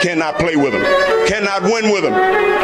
[0.00, 0.82] cannot play with them.
[1.26, 2.14] cannot win with them.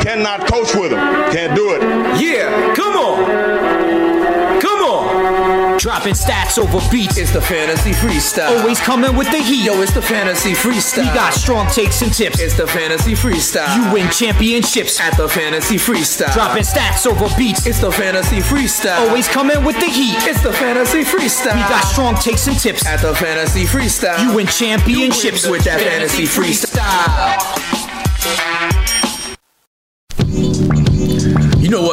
[0.01, 1.33] cannot coach with them.
[1.33, 1.83] can't do it.
[2.21, 4.61] Yeah, come on.
[4.61, 5.56] Come on.
[5.79, 7.19] Dropping stats over beats.
[7.19, 8.59] It's the fantasy freestyle.
[8.61, 9.67] Always coming with the heat.
[9.67, 11.03] Yo, it's the fantasy freestyle.
[11.03, 12.41] We got strong takes and tips.
[12.41, 13.77] It's the fantasy freestyle.
[13.77, 16.33] You win championships at the fantasy freestyle.
[16.33, 17.67] Dropping stats over beats.
[17.67, 19.09] It's the fantasy freestyle.
[19.09, 20.17] Always coming with the heat.
[20.21, 21.55] It's the fantasy freestyle.
[21.55, 24.19] We got strong takes and tips at the fantasy freestyle.
[24.19, 27.37] You win championships you win with that fantasy, fantasy freestyle.
[27.37, 28.76] freestyle.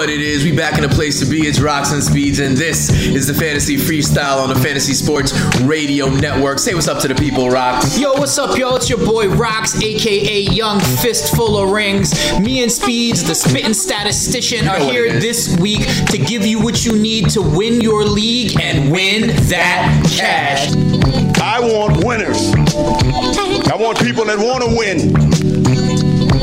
[0.03, 0.43] What it is.
[0.43, 1.47] We back in a place to be.
[1.47, 5.31] It's Rocks and Speeds, and this is the Fantasy Freestyle on the Fantasy Sports
[5.61, 6.59] Radio Network.
[6.59, 7.97] Say what's up to the people, Rocks.
[7.97, 8.75] Yo, what's up, yo?
[8.75, 12.11] It's your boy Rocks, aka Young Fistful of Rings.
[12.41, 16.99] Me and Speeds, the spitting statistician, are here this week to give you what you
[16.99, 20.75] need to win your league and win that cash.
[21.41, 22.51] I want winners.
[23.71, 25.32] I want people that want to win.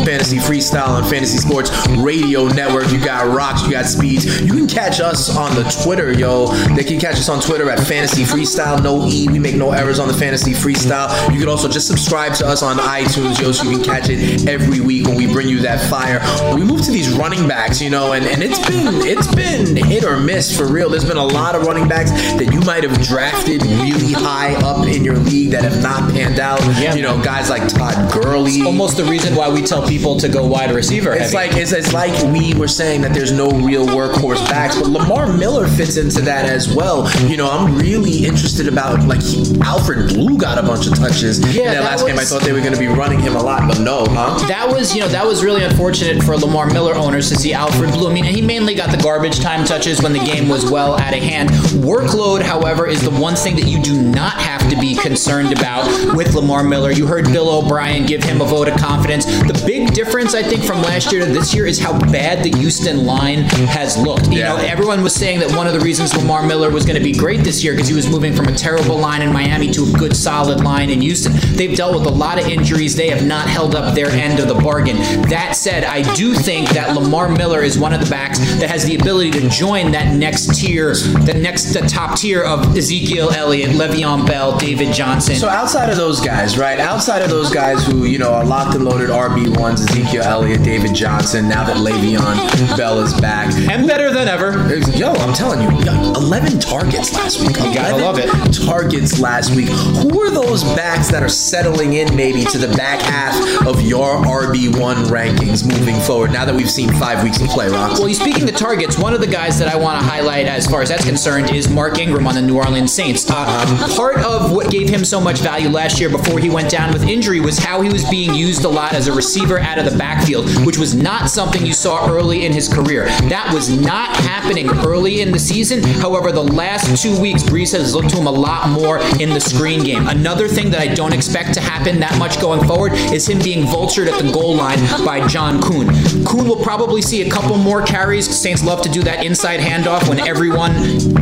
[0.04, 2.90] Fantasy Freestyle and Fantasy Sports Radio Network.
[2.90, 4.40] You got rocks, you got speeds.
[4.40, 6.46] You can catch us on the Twitter, yo.
[6.74, 8.82] They can catch us on Twitter at Fantasy Freestyle.
[8.82, 9.28] No E.
[9.28, 11.32] We make no errors on the Fantasy Freestyle.
[11.32, 14.48] You can also just subscribe to us on iTunes, yo, so you can catch it
[14.48, 16.20] every week when we bring you that fire.
[16.54, 20.04] We move to these running backs, you know, and, and it's been it's been hit
[20.04, 20.88] or miss for real.
[20.88, 24.86] There's been a lot of running backs that you might have drafted really high up
[24.86, 26.60] in your league that have not panned out.
[26.80, 26.94] Yeah.
[26.94, 28.52] You know, guys like Todd Gurley.
[28.52, 31.12] It's almost the reason why we tell people to go wide receiver.
[31.12, 31.34] It's heavy.
[31.34, 35.32] like it's, it's like we were saying that there's no real workhorse backs, but Lamar
[35.32, 37.10] Miller fits into that as well.
[37.28, 41.40] You know, I'm really interested about like he, Alfred Blue got a bunch of touches
[41.40, 42.20] yeah, in that, that last was, game.
[42.20, 44.38] I thought they were going to be running him a lot, but no, huh?
[44.46, 47.90] That was you know that was really unfortunate for Lamar Miller owners to see Alfred
[47.90, 48.08] Blue.
[48.08, 51.14] I mean, he mainly got the garbage time touches when the game was well out
[51.14, 51.50] of hand.
[51.82, 56.14] Workload, however, is the one thing that you do not have to be concerned about
[56.14, 56.92] with Lamar Miller.
[56.92, 59.24] You heard Bill O'Brien give him a vote of confidence.
[59.24, 62.56] The big difference, I think, from last year to this year is how bad the
[62.58, 64.28] Houston line has looked.
[64.28, 64.48] You yeah.
[64.48, 67.12] know, everyone was saying that one of the reasons Lamar Miller was going to be
[67.12, 69.98] great this year because he was moving from a terrible line in Miami to a
[69.98, 71.32] good, solid line in Houston.
[71.56, 72.94] They've dealt with a lot of injuries.
[72.94, 74.96] They have not held up their end of the bargain.
[75.28, 78.84] That said, I do think that Lamar Miller is one of the backs that has
[78.84, 83.70] the ability to join that next tier, the next the top tier of Ezekiel Elliott,
[83.70, 85.36] Le'Veon Bell, David Johnson.
[85.36, 86.78] So outside of those guys, right?
[86.78, 90.94] Outside of those guys who you know are locked and loaded RB Ezekiel Elliott, David
[90.94, 91.48] Johnson.
[91.48, 94.52] Now that Le'Veon Bell is back and better than ever.
[94.96, 95.68] Yo, I'm telling you,
[96.16, 97.56] 11 targets last week.
[97.58, 98.28] You gotta love it.
[98.66, 99.68] Targets last week.
[99.68, 104.16] Who are those backs that are settling in maybe to the back half of your
[104.24, 106.32] RB1 rankings moving forward?
[106.32, 107.98] Now that we've seen five weeks of play, Rock.
[107.98, 110.82] Well, speaking of targets, one of the guys that I want to highlight as far
[110.82, 113.26] as that's concerned is Mark Ingram on the New Orleans Saints.
[113.30, 116.92] Uh, part of what gave him so much value last year before he went down
[116.92, 119.90] with injury was how he was being used a lot as a receiver out of
[119.90, 123.06] the backfield, which was not something you saw early in his career.
[123.28, 125.82] That was not happening early in the season.
[125.82, 129.40] However, the last two weeks, Brees has looked to him a lot more in the
[129.40, 130.06] screen game.
[130.08, 133.64] Another thing that I don't expect to happen that much going forward is him being
[133.64, 135.86] vultured at the goal line by John Kuhn.
[136.24, 138.28] Kuhn will probably see a couple more carries.
[138.28, 140.74] Saints love to do that inside handoff when everyone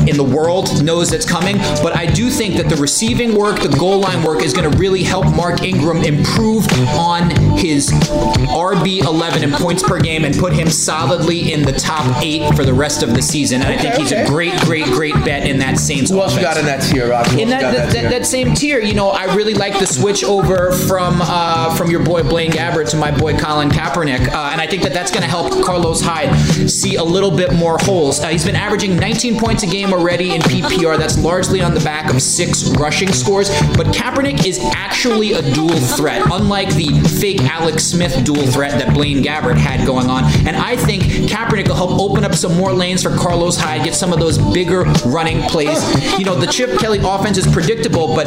[0.09, 1.59] in the world knows it's coming.
[1.83, 4.79] But I do think that the receiving work, the goal line work, is going to
[4.79, 7.91] really help Mark Ingram improve on his
[8.35, 12.75] RB11 in points per game and put him solidly in the top eight for the
[12.75, 13.63] rest of the season.
[13.63, 14.25] And okay, I think he's okay.
[14.25, 16.11] a great, great, great bet in that Saints.
[16.11, 17.27] Who else you got in that tier, Rob?
[17.39, 20.73] In that, that, that, that, same tier, you know, I really like the switch over
[20.73, 24.67] from uh, from your boy Blaine Gabbert to my boy Colin Kaepernick, uh, and I
[24.67, 26.35] think that that's going to help Carlos Hyde
[26.69, 28.21] see a little bit more holes.
[28.21, 30.99] Uh, he's been averaging 19 points a game already in PPR.
[30.99, 35.69] That's largely on the back of six rushing scores, but Kaepernick is actually a dual
[35.71, 36.89] threat, unlike the
[37.21, 40.25] fake Alex Smith dual threat that Blaine Gabbert had going on.
[40.47, 43.95] And I think Kaepernick will help open up some more lanes for Carlos Hyde, get
[43.95, 45.79] some of those bigger running plays.
[46.19, 48.27] You know, the Chip Kelly offense is predictable, but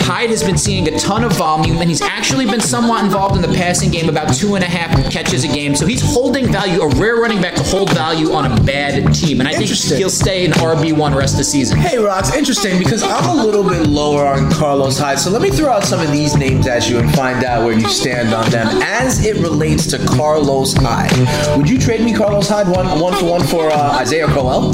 [0.00, 3.42] Hyde has been seeing a ton of volume, and he's actually been somewhat involved in
[3.42, 5.74] the passing game, about two and a half catches a game.
[5.74, 9.40] So he's holding value, a rare running back to hold value on a bad team.
[9.40, 11.78] And I think he'll stay in RB1 rest of the season.
[11.78, 15.18] Hey, Rocks, interesting because I'm a little bit lower on Carlos Hyde.
[15.18, 17.78] So let me throw out some of these names at you and find out where
[17.78, 21.12] you stand on them as it relates to Carlos Hyde.
[21.56, 24.70] Would you trade me Carlos Hyde one one for one for uh, Isaiah Crowell?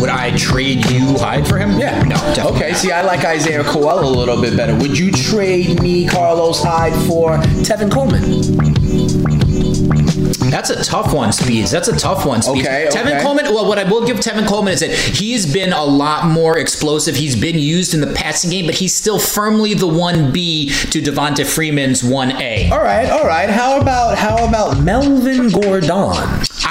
[0.00, 1.78] Would I trade you Hyde for him?
[1.78, 2.02] Yeah.
[2.02, 2.16] No.
[2.54, 2.72] Okay.
[2.74, 4.74] See, I like Isaiah Crowell a little bit better.
[4.76, 8.81] Would you trade me Carlos Hyde for Tevin Coleman?
[10.52, 11.70] That's a tough one, Speeds.
[11.70, 12.66] That's a tough one, Speeds.
[12.66, 13.22] Okay, Tevin okay.
[13.22, 16.58] Coleman, well, what I will give Tevin Coleman is that he's been a lot more
[16.58, 17.16] explosive.
[17.16, 21.46] He's been used in the passing game, but he's still firmly the 1B to Devonta
[21.46, 22.70] Freeman's 1A.
[22.70, 23.48] All right, all right.
[23.48, 25.88] How about how about Melvin Gordon?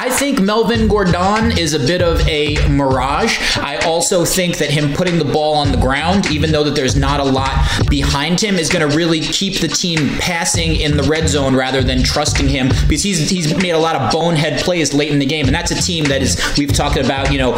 [0.01, 3.55] I think Melvin Gordon is a bit of a mirage.
[3.59, 6.95] I also think that him putting the ball on the ground, even though that there's
[6.95, 7.51] not a lot
[7.87, 11.83] behind him, is going to really keep the team passing in the red zone rather
[11.83, 15.25] than trusting him because he's he's made a lot of bonehead plays late in the
[15.25, 17.55] game, and that's a team that is we've talked about, you know,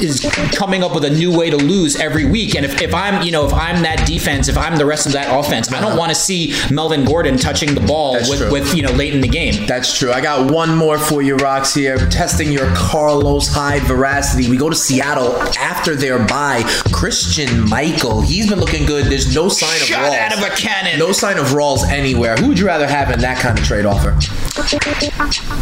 [0.00, 0.20] is
[0.52, 2.54] coming up with a new way to lose every week.
[2.54, 5.12] And if, if I'm you know if I'm that defense, if I'm the rest of
[5.12, 5.98] that offense, I don't uh-huh.
[5.98, 9.28] want to see Melvin Gordon touching the ball with, with you know late in the
[9.28, 9.66] game.
[9.66, 10.12] That's true.
[10.12, 11.98] I got one more for you, Rocks, here.
[12.08, 14.48] Testing your Carlos Hyde veracity.
[14.48, 16.62] We go to Seattle after their bye.
[16.92, 18.20] Christine Michael.
[18.22, 19.06] He's been looking good.
[19.06, 20.18] There's no sign of Shot Rawls.
[20.18, 20.98] out of a cannon.
[20.98, 22.36] No sign of Rawls anywhere.
[22.36, 24.16] Who would you rather have in that kind of trade offer?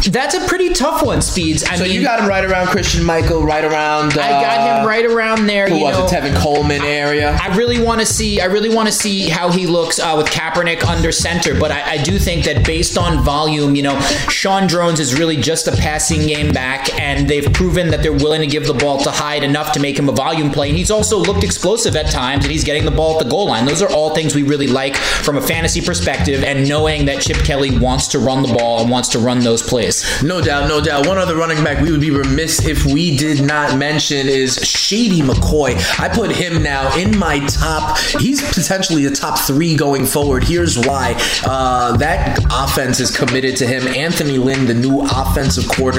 [0.09, 1.63] That's a pretty tough one, Speeds.
[1.63, 4.17] I So mean, you got him right around Christine Michael, right around.
[4.17, 5.67] Uh, I got him right around there.
[5.67, 6.09] Who you was know, it?
[6.11, 7.37] Tevin Coleman area.
[7.41, 8.39] I really want to see.
[8.39, 11.59] I really want to see how he looks uh, with Kaepernick under center.
[11.59, 13.99] But I, I do think that based on volume, you know,
[14.29, 15.71] Shaun Draughn is really just a
[16.03, 19.41] passing game back, and they've proven that they're willing to give the ball to Hyde
[19.41, 20.67] enough to make him a volume play.
[20.67, 23.47] And he's also looked explosive at times, and he's getting the ball at the goal
[23.47, 23.65] line.
[23.65, 27.37] Those are all things we really like from a fantasy perspective, and knowing that Chip
[27.37, 30.21] Kelly wants to run the ball and wants to run those plays.
[30.21, 31.07] No doubt, no doubt.
[31.07, 35.21] One other running back we would be remiss if we did not mention is Shady
[35.21, 35.75] McCoy.
[36.01, 37.97] I put him now in my top.
[38.19, 40.43] He's potentially the top three going forward.
[40.43, 41.15] Here's why.
[41.45, 43.87] Uh, that offense is committed to him.
[43.87, 45.92] Anthony Lynn, the new offensive coordinator,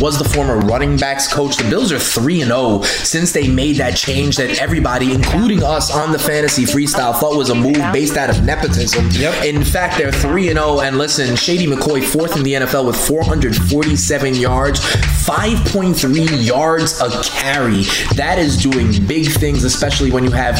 [0.00, 1.56] was the former running backs coach.
[1.56, 5.90] The Bills are 3 and 0 since they made that change that everybody, including us
[5.90, 9.08] on the fantasy freestyle, thought was a move based out of nepotism.
[9.10, 9.44] Yep.
[9.44, 12.96] In fact, they're 3 and 0 and listen, Shady McCoy fourth in the NFL with
[13.08, 17.82] 447 yards, 5.3 yards a carry.
[18.14, 20.56] That is doing big things especially when you have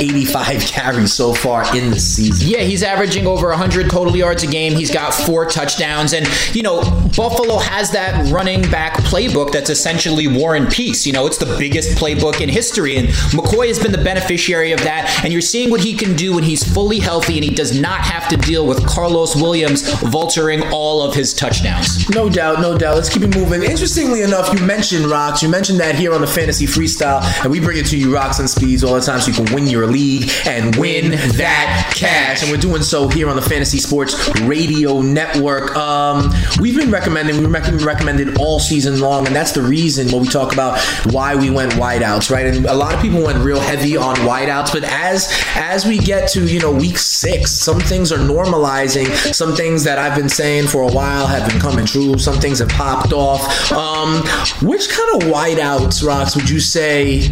[0.00, 2.48] 85 carries so far in the season.
[2.48, 4.74] Yeah, he's averaging over 100 total yards a game.
[4.74, 6.12] He's got four touchdowns.
[6.12, 6.82] And, you know,
[7.16, 11.06] Buffalo has that running back playbook that's essentially War and Peace.
[11.06, 12.96] You know, it's the biggest playbook in history.
[12.96, 15.20] And McCoy has been the beneficiary of that.
[15.24, 18.00] And you're seeing what he can do when he's fully healthy and he does not
[18.00, 22.08] have to deal with Karlos Williams vulturing all of his touchdowns.
[22.10, 22.96] No doubt, no doubt.
[22.96, 23.62] Let's keep it moving.
[23.62, 25.42] Interestingly enough, you mentioned Rocks.
[25.42, 28.38] You mentioned that here on the Fantasy Freestyle, and we bring it to you Rocks
[28.38, 32.42] and Speeds all the time so you can win your league and win that cash.
[32.42, 35.76] And we're doing so here on the Fantasy Sports Radio Network.
[35.76, 37.66] Um, we've been recommending, we've rec-
[38.06, 41.72] recommended all season long, and that's the reason when we talk about why we went
[41.72, 42.46] wideouts, right?
[42.46, 46.28] And a lot of people went real heavy on wideouts, but as as we get
[46.30, 49.06] to you know week six, some things are normalizing.
[49.34, 52.18] Some things that I've been saying for a while have been coming true.
[52.18, 53.72] Some things have popped off.
[53.72, 54.22] Um,
[54.66, 57.28] which kind of wideouts, Rocks, would you say,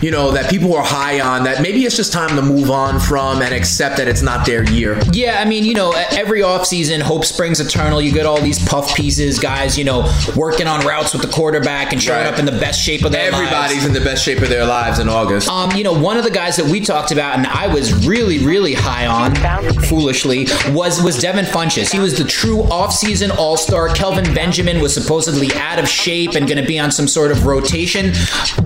[0.00, 1.44] you know, that people are high on?
[1.44, 4.64] That maybe it's just time to move on from and accept that it's not their
[4.70, 5.00] year.
[5.12, 8.00] Yeah, I mean, you know, every offseason, hope springs eternal.
[8.00, 10.04] You get all these puff pieces, guys, you know,
[10.36, 12.32] working on routes with the quarterback and showing Right.
[12.32, 13.44] up in the best shape of their lives.
[13.46, 15.48] Everybody's in the best shape of their lives in August.
[15.48, 18.38] Um, you know, one of the guys that we talked about, and I was really,
[18.38, 19.34] really high on,
[19.82, 21.90] foolishly, was was Devin Funchess.
[21.92, 23.88] He was the true offseason All Star.
[23.88, 27.46] Kelvin Benjamin was supposedly out of shape and going to be on some sort of
[27.46, 28.12] rotation.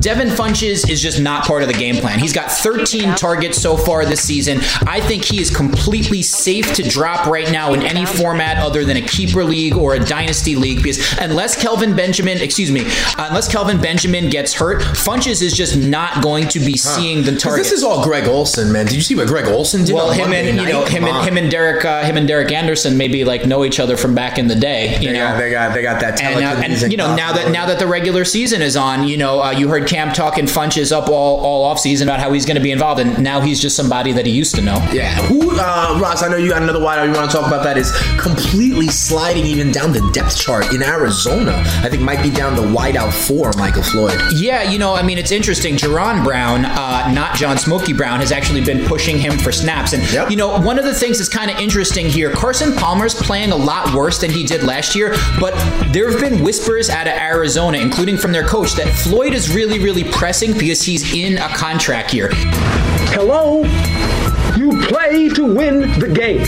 [0.01, 2.19] Devin Funchess is just not part of the game plan.
[2.19, 4.59] He's got 13 targets so far this season.
[4.87, 8.97] I think he is completely safe to drop right now in any format other than
[8.97, 10.99] a keeper league or a dynasty league because
[11.31, 12.81] unless Kelvin Benjamin, excuse me,
[13.19, 17.65] unless Kelvin Benjamin gets hurt, Funchess is just not going to be seeing the target.
[17.65, 18.87] This is all Greg Olsen, man.
[18.87, 19.95] Did you see what Greg Olsen did?
[19.95, 20.89] well, him Monday and you know night?
[20.91, 23.97] him and him and Derek uh, him and Derek Anderson maybe like know each other
[23.97, 24.93] from back in the day.
[24.95, 27.33] You They know, got, they got they got that and, uh, and you know now
[27.33, 30.47] that now that the regular season is on, you know uh, you heard Cam talking
[30.47, 33.41] Funchess up all all off season about how he's going to be involved, and now
[33.41, 34.77] he's just somebody that he used to know.
[34.93, 35.15] Yeah.
[35.27, 37.77] Who, uh, Ross, I know you got another wideout you want to talk about that
[37.77, 41.18] is completely sliding even down the depth chart in Arizona.
[41.27, 44.19] I think might be down the wideout four, Michael Floyd.
[44.33, 45.77] Yeah, you know, I mean, it's interesting.
[45.77, 49.93] Jaron Brown, uh, not John Smokey Brown, has actually been pushing him for snaps.
[49.93, 50.31] And, Yep.
[50.31, 53.57] you know, one of the things that's kind of interesting here Carson Palmer's playing a
[53.57, 55.55] lot worse than he did last year, but
[55.93, 59.79] there have been whispers out of Arizona, including from their coach, that Floyd is really,
[59.79, 62.29] really pressing because he's in a contract year.
[63.13, 63.65] Hello?
[64.57, 66.43] You play to win the game.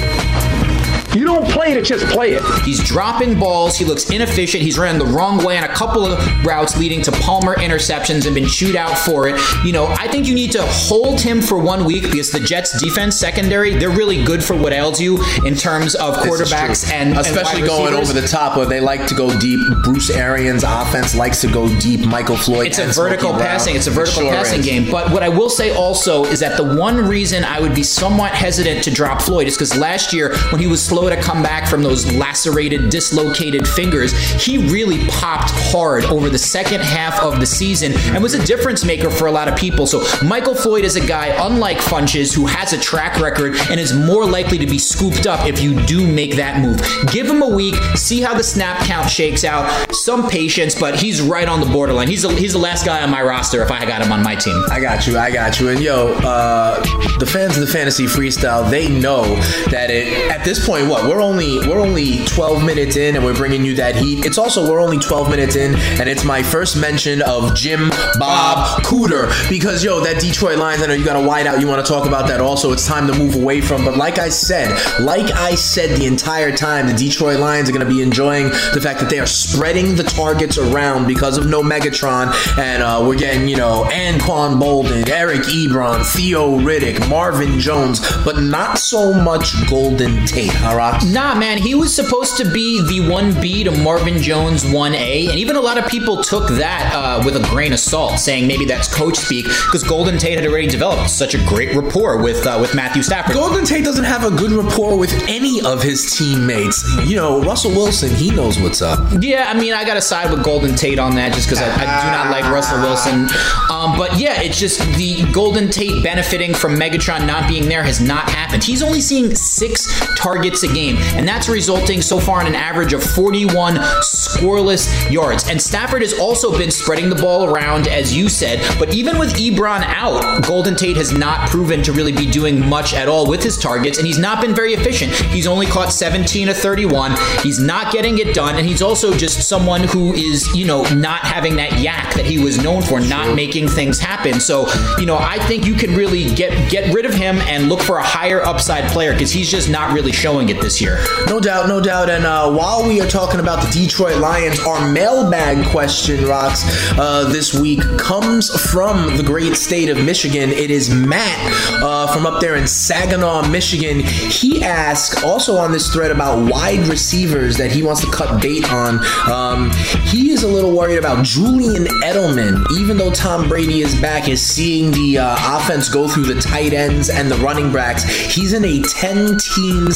[1.14, 2.42] You don't play to just play it.
[2.64, 3.76] He's dropping balls.
[3.76, 4.62] He looks inefficient.
[4.62, 8.34] He's ran the wrong way on a couple of routes leading to Palmer interceptions and
[8.34, 9.40] been chewed out for it.
[9.64, 12.80] You know, I think you need to hold him for one week because the Jets
[12.80, 17.60] defense secondary, they're really good for what ails you in terms of quarterbacks and especially
[17.60, 19.60] and going over the top where they like to go deep.
[19.82, 22.06] Bruce Arians offense likes to go deep.
[22.06, 22.68] Michael Floyd.
[22.68, 23.74] It's a vertical passing.
[23.74, 24.66] It's a vertical sure passing is.
[24.66, 24.90] game.
[24.90, 28.32] But what I will say also is that the one reason I would be somewhat
[28.32, 31.68] hesitant to drop Floyd is because last year when he was slow to come back
[31.68, 34.12] from those lacerated, dislocated fingers,
[34.44, 38.84] he really popped hard over the second half of the season and was a difference
[38.84, 39.86] maker for a lot of people.
[39.86, 43.92] So Michael Floyd is a guy, unlike Funchess, who has a track record and is
[43.92, 46.80] more likely to be scooped up if you do make that move.
[47.12, 49.94] Give him a week, see how the snap count shakes out.
[49.94, 52.08] Some patience, but he's right on the borderline.
[52.08, 54.34] He's a, he's the last guy on my roster if I got him on my
[54.34, 54.64] team.
[54.70, 55.18] I got you.
[55.18, 55.68] I got you.
[55.68, 56.80] And yo, uh,
[57.18, 59.22] the fans of the fantasy freestyle, they know
[59.70, 63.36] that it at this point, what we're only we're only 12 minutes in, and we're
[63.36, 64.26] bringing you that heat.
[64.26, 68.82] It's also we're only 12 minutes in, and it's my first mention of Jim Bob
[68.82, 70.82] Cooter because yo, that Detroit Lions.
[70.82, 71.60] I know you got a wide out.
[71.60, 72.72] You want to talk about that also.
[72.72, 73.84] It's time to move away from.
[73.84, 74.70] But like I said,
[75.00, 78.80] like I said the entire time, the Detroit Lions are going to be enjoying the
[78.82, 83.16] fact that they are spreading the targets around because of no Megatron, and uh, we're
[83.16, 89.54] getting you know Anquan Boldin, Eric Ebron, Theo Riddick, Marvin Jones, but not so much
[89.68, 90.60] Golden Tate.
[90.62, 90.79] All right.
[90.80, 95.56] Nah, man, he was supposed to be the 1B to Marvin Jones 1A, and even
[95.56, 98.92] a lot of people took that uh, with a grain of salt, saying maybe that's
[98.92, 102.74] coach speak because Golden Tate had already developed such a great rapport with uh, with
[102.74, 103.34] Matthew Stafford.
[103.34, 106.82] Golden Tate doesn't have a good rapport with any of his teammates.
[107.06, 109.00] You know, Russell Wilson, he knows what's up.
[109.20, 111.70] Yeah, I mean, I got to side with Golden Tate on that just because I,
[111.74, 113.28] I, do not like Russell Wilson.
[113.70, 118.00] Um, but yeah, it's just the Golden Tate benefiting from Megatron not being there has
[118.00, 118.64] not happened.
[118.64, 122.92] He's only seeing six targets a game, and that's resulting so far in an average
[122.92, 125.48] of 41 scoreless yards.
[125.48, 129.34] And Stafford has also been spreading the ball around, as you said, but even with
[129.34, 133.42] Ebron out, Golden Tate has not proven to really be doing much at all with
[133.42, 135.12] his targets, and he's not been very efficient.
[135.12, 137.14] He's only caught 17 of 31.
[137.42, 141.20] He's not getting it done, and he's also just someone who is, you know, not
[141.20, 144.40] having that yak that he was known for, not making things happen.
[144.40, 147.80] So, you know, I think you can really get get rid of him and look
[147.80, 150.98] for a higher upside player because he's just not really showing it this year.
[151.26, 152.10] No doubt, no doubt.
[152.10, 156.62] And uh, while we are talking about the Detroit Lions, our mailbag question, Rocks,
[156.98, 160.50] uh, this week comes from the great state of Michigan.
[160.50, 164.00] It is Matt uh, from up there in Saginaw, Michigan.
[164.00, 168.70] He asked also on this thread about wide receivers that he wants to cut bait
[168.72, 169.00] on.
[169.30, 169.70] Um,
[170.04, 174.44] he is a little worried about Julian Edelman, even though Tom Brady is back, is
[174.44, 178.04] seeing the uh, offense go through the tight ends and the running backs.
[178.04, 179.90] He's in a 10 team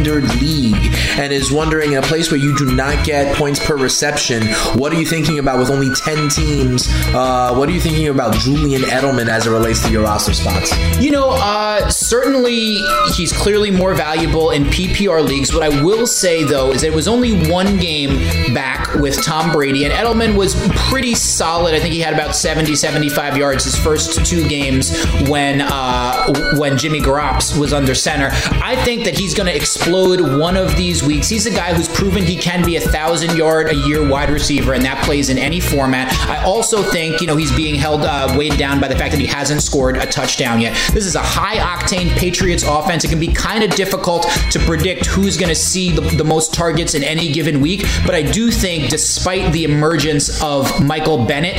[0.00, 3.76] standard league and is wondering in a place where you do not get points per
[3.76, 4.42] reception,
[4.78, 6.88] what are you thinking about with only 10 teams?
[7.14, 10.72] Uh, what are you thinking about Julian Edelman as it relates to your roster spots?
[10.98, 12.78] You know, uh, certainly
[13.14, 15.52] he's clearly more valuable in PPR leagues.
[15.52, 19.84] What I will say, though, is it was only one game back with Tom Brady,
[19.84, 20.54] and Edelman was
[20.88, 21.74] pretty solid.
[21.74, 24.90] I think he had about 70, 75 yards his first two games
[25.28, 27.20] when uh, when Jimmy Garoppolo
[27.58, 28.30] was under center.
[28.62, 31.26] I think that he's going to explode one of these weeks.
[31.26, 34.74] He's a guy who's proven he can be a thousand yard a year wide receiver,
[34.74, 36.12] and that plays in any format.
[36.28, 39.20] I also think you know he's being held uh, weighed down by the fact that
[39.20, 40.74] he hasn't scored a touchdown yet.
[40.92, 43.04] This is a high octane Patriots offense.
[43.04, 46.52] It can be kind of difficult to predict who's going to see the, the most
[46.52, 51.56] targets in any given week, but I do think, despite the emergence of Michael Bennett,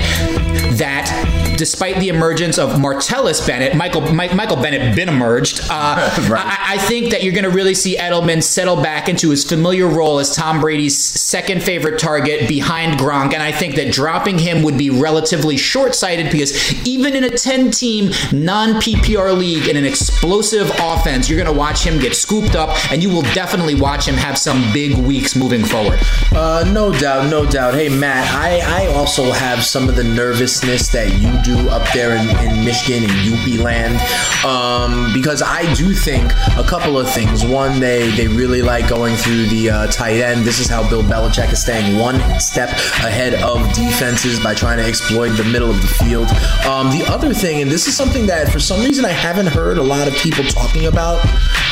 [0.77, 5.61] that despite the emergence of Martellus Bennett, Michael Mike, Michael Bennett been emerged.
[5.69, 6.43] Uh, right.
[6.43, 9.85] I, I, think that you're going to really see Edelman settle back into his familiar
[9.87, 14.63] role as Tom Brady's second favorite target behind Gronk, and I think that dropping him
[14.63, 21.29] would be relatively short-sighted because even in a 10-team non-PPR league in an explosive offense,
[21.29, 24.35] you're going to watch him get scooped up, and you will definitely watch him have
[24.35, 25.99] some big weeks moving forward.
[26.31, 27.75] Uh, no doubt, no doubt.
[27.75, 31.85] Hey Matt, I, I also have some of the nervousness that you do do up
[31.93, 33.99] there in, in Michigan and UP land.
[34.45, 37.45] Um, because I do think a couple of things.
[37.45, 40.45] One, they, they really like going through the uh, tight end.
[40.45, 44.85] This is how Bill Belichick is staying one step ahead of defenses by trying to
[44.85, 46.29] exploit the middle of the field.
[46.65, 49.77] Um, the other thing, and this is something that for some reason I haven't heard
[49.77, 51.21] a lot of people talking about.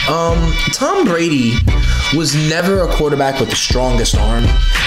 [0.09, 1.53] Um, Tom Brady
[2.15, 4.43] was never a quarterback with the strongest arm.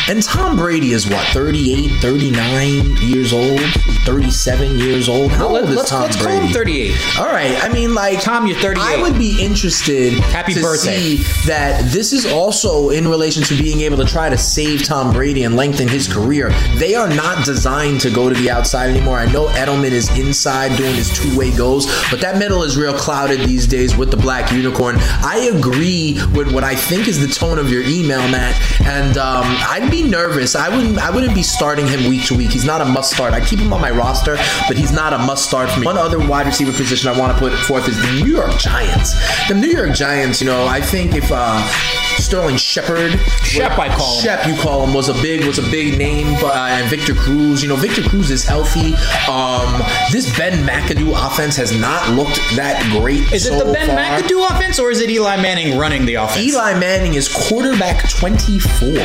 [0.09, 3.61] And Tom Brady is what, 38, 39 years old,
[4.05, 5.31] 37 years old?
[5.31, 6.39] How old is let's Tom let's Brady?
[6.39, 7.19] call him 38.
[7.21, 7.63] All right.
[7.63, 8.83] I mean, like Tom, you're 38.
[8.83, 10.15] I would be interested.
[10.15, 11.17] Happy to birthday.
[11.17, 15.13] See that this is also in relation to being able to try to save Tom
[15.13, 16.51] Brady and lengthen his career.
[16.79, 19.19] They are not designed to go to the outside anymore.
[19.19, 23.41] I know Edelman is inside doing his two-way goals, but that middle is real clouded
[23.49, 24.97] these days with the black unicorn.
[25.23, 29.45] I agree with what I think is the tone of your email, Matt, and um,
[29.45, 30.55] I'd be nervous.
[30.55, 30.99] I wouldn't.
[30.99, 32.51] I wouldn't be starting him week to week.
[32.51, 33.33] He's not a must start.
[33.33, 34.37] I keep him on my roster,
[34.69, 35.87] but he's not a must start for me.
[35.87, 39.15] One other wide receiver position I want to put forth is the New York Giants.
[39.49, 40.41] The New York Giants.
[40.41, 41.63] You know, I think if uh,
[42.19, 44.23] Sterling Shepard, Shep, I call him.
[44.23, 47.15] Shep, you call him, was a big was a big name, but, uh, and Victor
[47.15, 47.63] Cruz.
[47.63, 48.95] You know, Victor Cruz is healthy.
[49.29, 53.33] Um, this Ben McAdoo offense has not looked that great.
[53.33, 53.97] Is it the Ben far.
[53.97, 56.47] McAdoo offense or is it Eli Manning running the offense?
[56.47, 58.99] Eli Manning is quarterback 24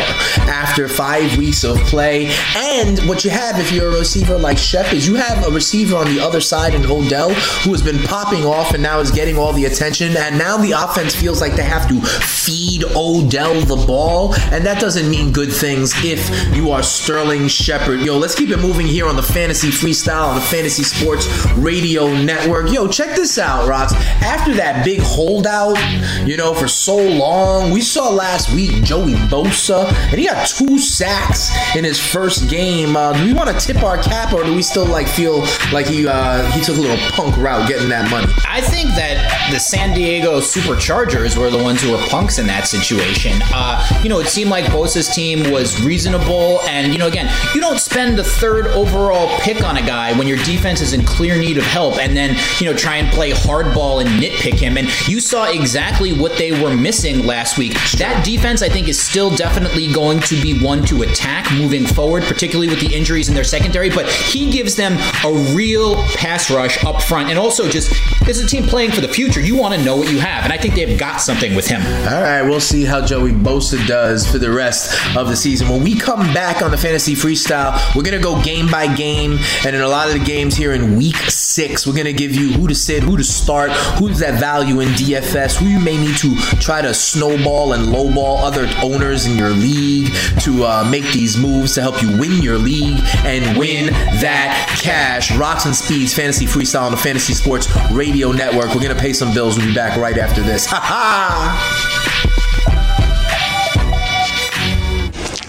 [0.47, 2.31] after five weeks of play.
[2.55, 5.95] And what you have if you're a receiver like Shep is you have a receiver
[5.95, 9.37] on the other side in Odell who has been popping off and now is getting
[9.37, 10.15] all the attention.
[10.17, 14.33] And now the offense feels like they have to feed Odell the ball.
[14.51, 18.01] And that doesn't mean good things if you are Sterling Shepard.
[18.01, 22.07] Yo, let's keep it moving here on the Fantasy Freestyle on the Fantasy Sports Radio
[22.07, 22.71] Network.
[22.71, 23.93] Yo, check this out, Rocks.
[23.93, 25.76] After that big holdout,
[26.25, 30.77] you know, for so long, we saw last week Joey Bosa, and he got two
[30.77, 32.95] sacks in his first game.
[32.95, 35.41] Uh, do we want to tip our cap, or do we still like feel
[35.71, 38.31] like he uh, he took a little punk route getting that money?
[38.47, 42.67] I think that the San Diego Superchargers were the ones who were punks in that
[42.67, 43.39] situation.
[43.53, 47.61] Uh, you know, it seemed like Bosa's team was reasonable, and you know, again, you
[47.61, 51.37] don't spend the third overall pick on a guy when your defense is in clear
[51.39, 54.77] need of help, and then you know try and play hardball and nitpick him.
[54.77, 57.73] And you saw exactly what they were missing last week.
[57.97, 62.23] That defense, I think, is still definitely going to be one to attack moving forward,
[62.23, 63.89] particularly with the injuries in their secondary.
[63.89, 64.93] But he gives them
[65.23, 67.93] a real pass rush up front, and also just
[68.27, 70.53] as a team playing for the future, you want to know what you have, and
[70.53, 71.81] I think they've got something with him.
[71.81, 75.69] All right, we'll see how Joey Bosa does for the rest of the season.
[75.69, 79.37] When we come back on the Fantasy Freestyle, we're going to go game by game.
[79.65, 82.35] And in a lot of the games here in week six, we're going to give
[82.35, 85.97] you who to sit, who to start, who's that value in DFS, who you may
[85.97, 91.03] need to try to snowball and lowball other owners in your league to uh, make
[91.11, 93.87] these moves to help you win your league and win
[94.21, 95.35] that cash.
[95.35, 98.67] Rocks and Speeds Fantasy Freestyle on the Fantasy Sports Radio Network.
[98.67, 99.57] We're going to pay some bills.
[99.57, 100.65] We'll be back right after this.
[100.67, 101.97] Ha ha!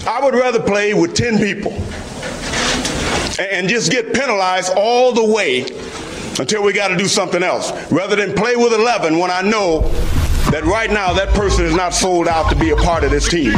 [0.09, 1.73] I would rather play with 10 people
[3.39, 5.65] and just get penalized all the way
[6.41, 9.81] until we got to do something else rather than play with 11 when I know
[10.51, 13.29] that right now that person is not sold out to be a part of this
[13.29, 13.53] team.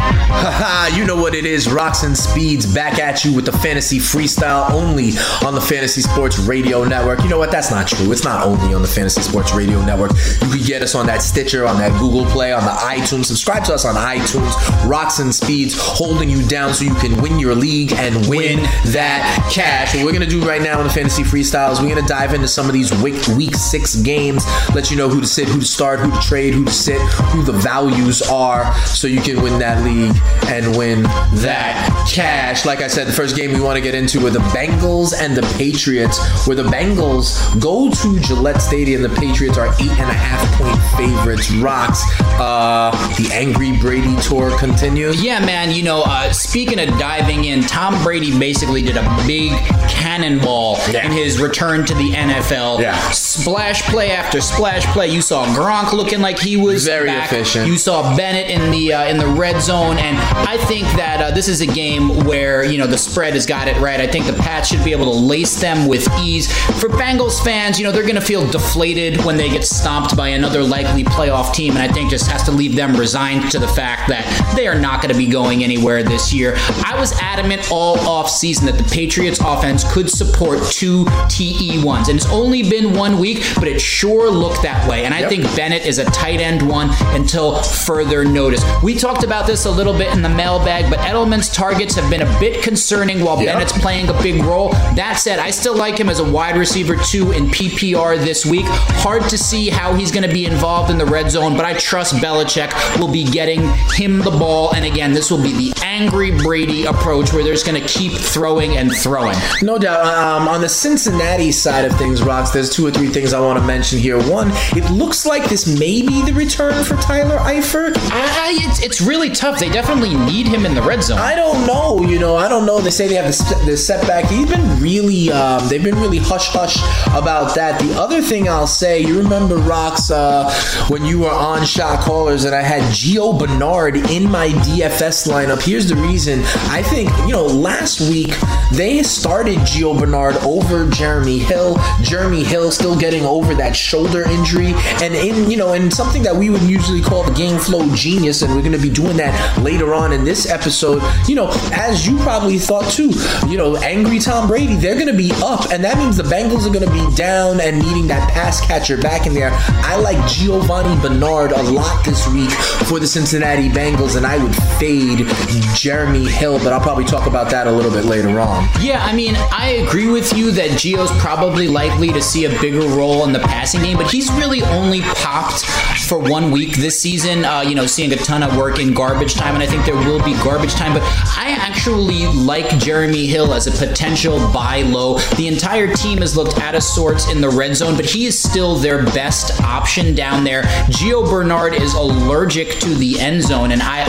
[0.00, 1.70] Haha, you know what it is.
[1.70, 5.10] Rocks and Speeds back at you with the fantasy freestyle only
[5.44, 7.22] on the Fantasy Sports Radio Network.
[7.22, 7.50] You know what?
[7.50, 8.10] That's not true.
[8.10, 10.12] It's not only on the Fantasy Sports Radio Network.
[10.40, 13.26] You can get us on that Stitcher, on that Google Play, on the iTunes.
[13.26, 14.88] Subscribe to us on iTunes.
[14.88, 19.50] Rocks and Speeds holding you down so you can win your league and win that
[19.52, 19.94] cash.
[19.94, 22.08] What we're going to do right now in the Fantasy Freestyle is we're going to
[22.08, 25.48] dive into some of these week, week six games, let you know who to sit,
[25.48, 27.00] who to start, who to trade, who to sit,
[27.32, 31.02] who the values are, so you can win that league and win
[31.42, 32.64] that cash.
[32.64, 35.36] Like I said, the first game we want to get into are the Bengals and
[35.36, 39.02] the Patriots, where the Bengals go to Gillette Stadium.
[39.02, 41.50] The Patriots are eight and a half point favorites.
[41.52, 42.02] Rocks.
[42.38, 45.22] Uh, the Angry Brady tour continues.
[45.22, 45.72] Yeah, man.
[45.72, 49.50] You know, uh, speaking of diving in, Tom Brady basically did a big
[49.88, 51.04] cannonball Yeah.
[51.06, 52.80] in his return to the NFL.
[52.80, 52.98] Yeah.
[53.10, 55.08] Splash play after splash play.
[55.08, 57.30] You saw Gronk looking like he was Very back.
[57.32, 57.66] efficient.
[57.66, 60.16] You saw Bennett in the uh, in the red zone, and
[60.48, 63.68] I think that uh, this is a game where you know the spread has got
[63.68, 64.00] it right.
[64.00, 66.52] I think the Pats should be able to lace them with ease.
[66.80, 70.28] For Bengals fans, you know they're going to feel deflated when they get stomped by
[70.28, 73.68] another likely playoff team, and I think just has to leave them resigned to the
[73.68, 74.24] fact that
[74.56, 76.54] they are not going to be going anywhere this year.
[76.84, 82.16] I was adamant all off season that the Patriots offense could support two TE1s, and
[82.16, 85.04] it's only been one week, but it sure looked that way.
[85.04, 85.28] And I Yep.
[85.28, 88.62] think Bennett is a tight end one until further notice.
[88.82, 92.22] We talked about this a little bit in the mailbag, but Edelman's targets have been
[92.22, 93.36] a bit concerning while.
[93.36, 94.70] Bennett's playing a big role.
[94.94, 98.66] That said, I still like him as a wide receiver two in PPR this week.
[98.66, 101.74] Hard to see how he's going to be involved in the red zone, but I
[101.74, 103.60] trust Belichick will be getting
[103.94, 104.74] him the ball.
[104.74, 108.12] And again, this will be the angry Brady approach where they're just going to keep
[108.12, 109.36] throwing and throwing.
[109.62, 110.04] No doubt.
[110.04, 113.58] Um, on the Cincinnati side of things, Rocks, there's two or three things I want
[113.58, 114.18] to mention here.
[114.30, 117.96] One, it looks like this may be the return for Tyler Eifert.
[117.96, 119.59] I, it's, it's really tough.
[119.60, 121.18] They definitely need him in the red zone.
[121.18, 122.00] I don't know.
[122.00, 122.80] You know, I don't know.
[122.80, 124.24] They say they have the, the setback.
[124.24, 127.78] He's been really, um, they've been really hush hush about that.
[127.78, 130.50] The other thing I'll say, you remember Rocks uh,
[130.88, 135.62] when you were on shot callers and I had Gio Bernard in my DFS lineup.
[135.62, 136.40] Here's the reason.
[136.70, 138.34] I think you know last week
[138.72, 141.76] they started Gio Bernard over Jeremy Hill.
[142.00, 146.34] Jeremy Hill still getting over that shoulder injury, and in you know, in something that
[146.34, 149.49] we would usually call the game flow genius, and we're going to be doing that
[149.58, 151.02] later on in this episode.
[151.28, 153.10] You know, as you probably thought too,
[153.48, 156.66] you know, angry Tom Brady, they're going to be up, and that means the Bengals
[156.66, 159.50] are going to be down and needing that pass catcher back in there.
[159.52, 162.50] I like Giovanni Bernard a lot this week
[162.88, 165.26] for the Cincinnati Bengals, and I would fade
[165.74, 168.68] Jeremy Hill, but I'll probably talk about that a little bit later on.
[168.80, 172.80] Yeah, I mean, I agree with you that Gio's probably likely to see a bigger
[172.80, 175.64] role in the passing game, but he's really only popped
[176.10, 177.44] for one week this season.
[177.44, 179.94] Uh, you know, seeing a ton of work in garbage time, and I think there
[179.94, 180.92] will be garbage time.
[180.92, 185.18] But I actually like Jeremy Hill as a potential buy low.
[185.36, 188.36] The entire team has looked out of sorts in the red zone, but he is
[188.36, 190.62] still their best option down there.
[190.90, 194.00] Gio Bernard is allergic to the end zone, and I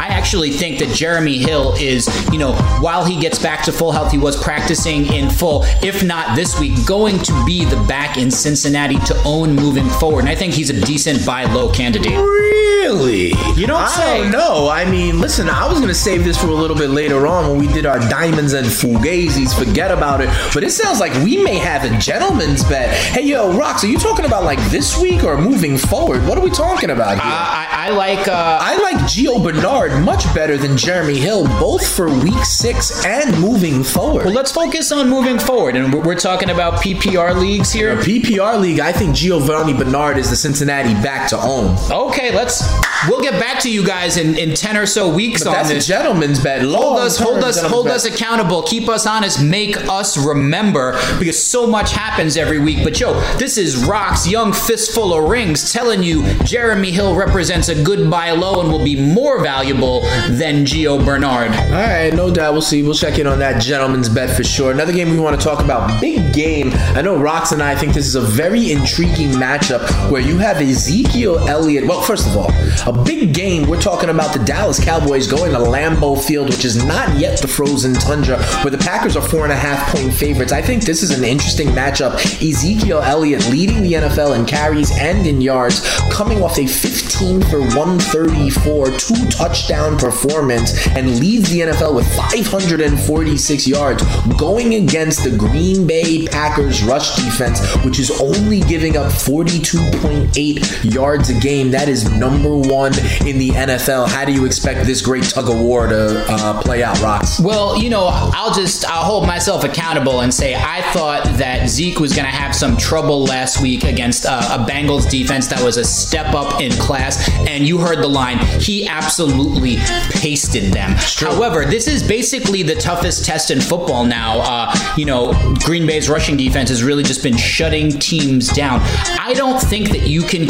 [0.00, 3.92] I actually think that Jeremy Hill is, you know, while he gets back to full
[3.92, 8.16] health, he was practicing in full, if not this week, going to be the back
[8.16, 10.20] in Cincinnati to own moving forward.
[10.20, 12.12] And I think he's a decent buy low candidate.
[12.16, 13.28] Really?
[13.54, 14.22] You don't I say.
[14.22, 14.68] don't know.
[14.68, 17.58] I mean, listen, I was gonna save this for a little bit later on when
[17.58, 19.56] we did our diamonds and fugazis.
[19.56, 20.28] Forget about it.
[20.54, 22.90] But it sounds like we may have a gentleman's bet.
[22.90, 26.24] Hey, yo, Rox, are you talking about like this week or moving forward?
[26.26, 27.20] What are we talking about here?
[27.24, 28.26] I, I, I like.
[28.28, 33.38] Uh, I like Gio Bernard much better than Jeremy Hill, both for week six and
[33.40, 34.24] moving forward.
[34.26, 37.96] well, let's focus on moving forward, and we're, we're talking about PPR leagues here.
[37.96, 41.76] PPR league, I think Giovanni Bernard is the Cincinnati back to own.
[41.90, 42.62] Okay, let's.
[43.08, 45.80] We'll get back to you guys in, in ten or so weeks on That's a
[45.80, 46.60] gentleman's bet.
[46.60, 47.96] hold us, hold us, hold bet.
[47.96, 48.62] us accountable.
[48.62, 49.42] Keep us honest.
[49.42, 52.84] Make us remember because so much happens every week.
[52.84, 57.82] But yo, this is Rock's young fistful of rings telling you Jeremy Hill represents a
[57.82, 61.52] good buy low and will be more valuable than Gio Bernard.
[61.52, 62.52] All right, no doubt.
[62.52, 62.82] We'll see.
[62.82, 64.72] We'll check in on that gentleman's bet for sure.
[64.72, 66.70] Another game we want to talk about, big game.
[66.74, 70.58] I know Rocks and I think this is a very intriguing matchup where you have
[70.58, 71.86] Ezekiel Elliott.
[71.86, 72.50] Well, first of all,
[72.86, 73.68] a big game.
[73.68, 77.48] We're talking about the Dallas Cowboys going to Lambeau Field, which is not yet the
[77.48, 80.52] frozen tundra, where the Packers are four and a half point favorites.
[80.52, 82.14] I think this is an interesting matchup.
[82.14, 87.60] Ezekiel Elliott leading the NFL in carries and in yards, coming off a 15 for
[87.60, 94.02] 134, two touchdown performance, and leads the NFL with 546 yards,
[94.36, 101.09] going against the Green Bay Packers rush defense, which is only giving up 42.8 yards
[101.18, 101.72] a game.
[101.72, 102.92] That is number one
[103.26, 104.08] in the NFL.
[104.08, 107.40] How do you expect this great tug of war to uh, play out, Rox?
[107.44, 111.98] Well, you know, I'll just I'll hold myself accountable and say I thought that Zeke
[111.98, 115.78] was going to have some trouble last week against uh, a Bengals defense that was
[115.78, 118.38] a step up in class, and you heard the line.
[118.60, 119.76] He absolutely
[120.12, 120.94] pasted them.
[121.18, 124.40] However, this is basically the toughest test in football now.
[124.40, 125.32] Uh, you know,
[125.64, 128.80] Green Bay's rushing defense has really just been shutting teams down.
[129.18, 130.46] I don't think that you can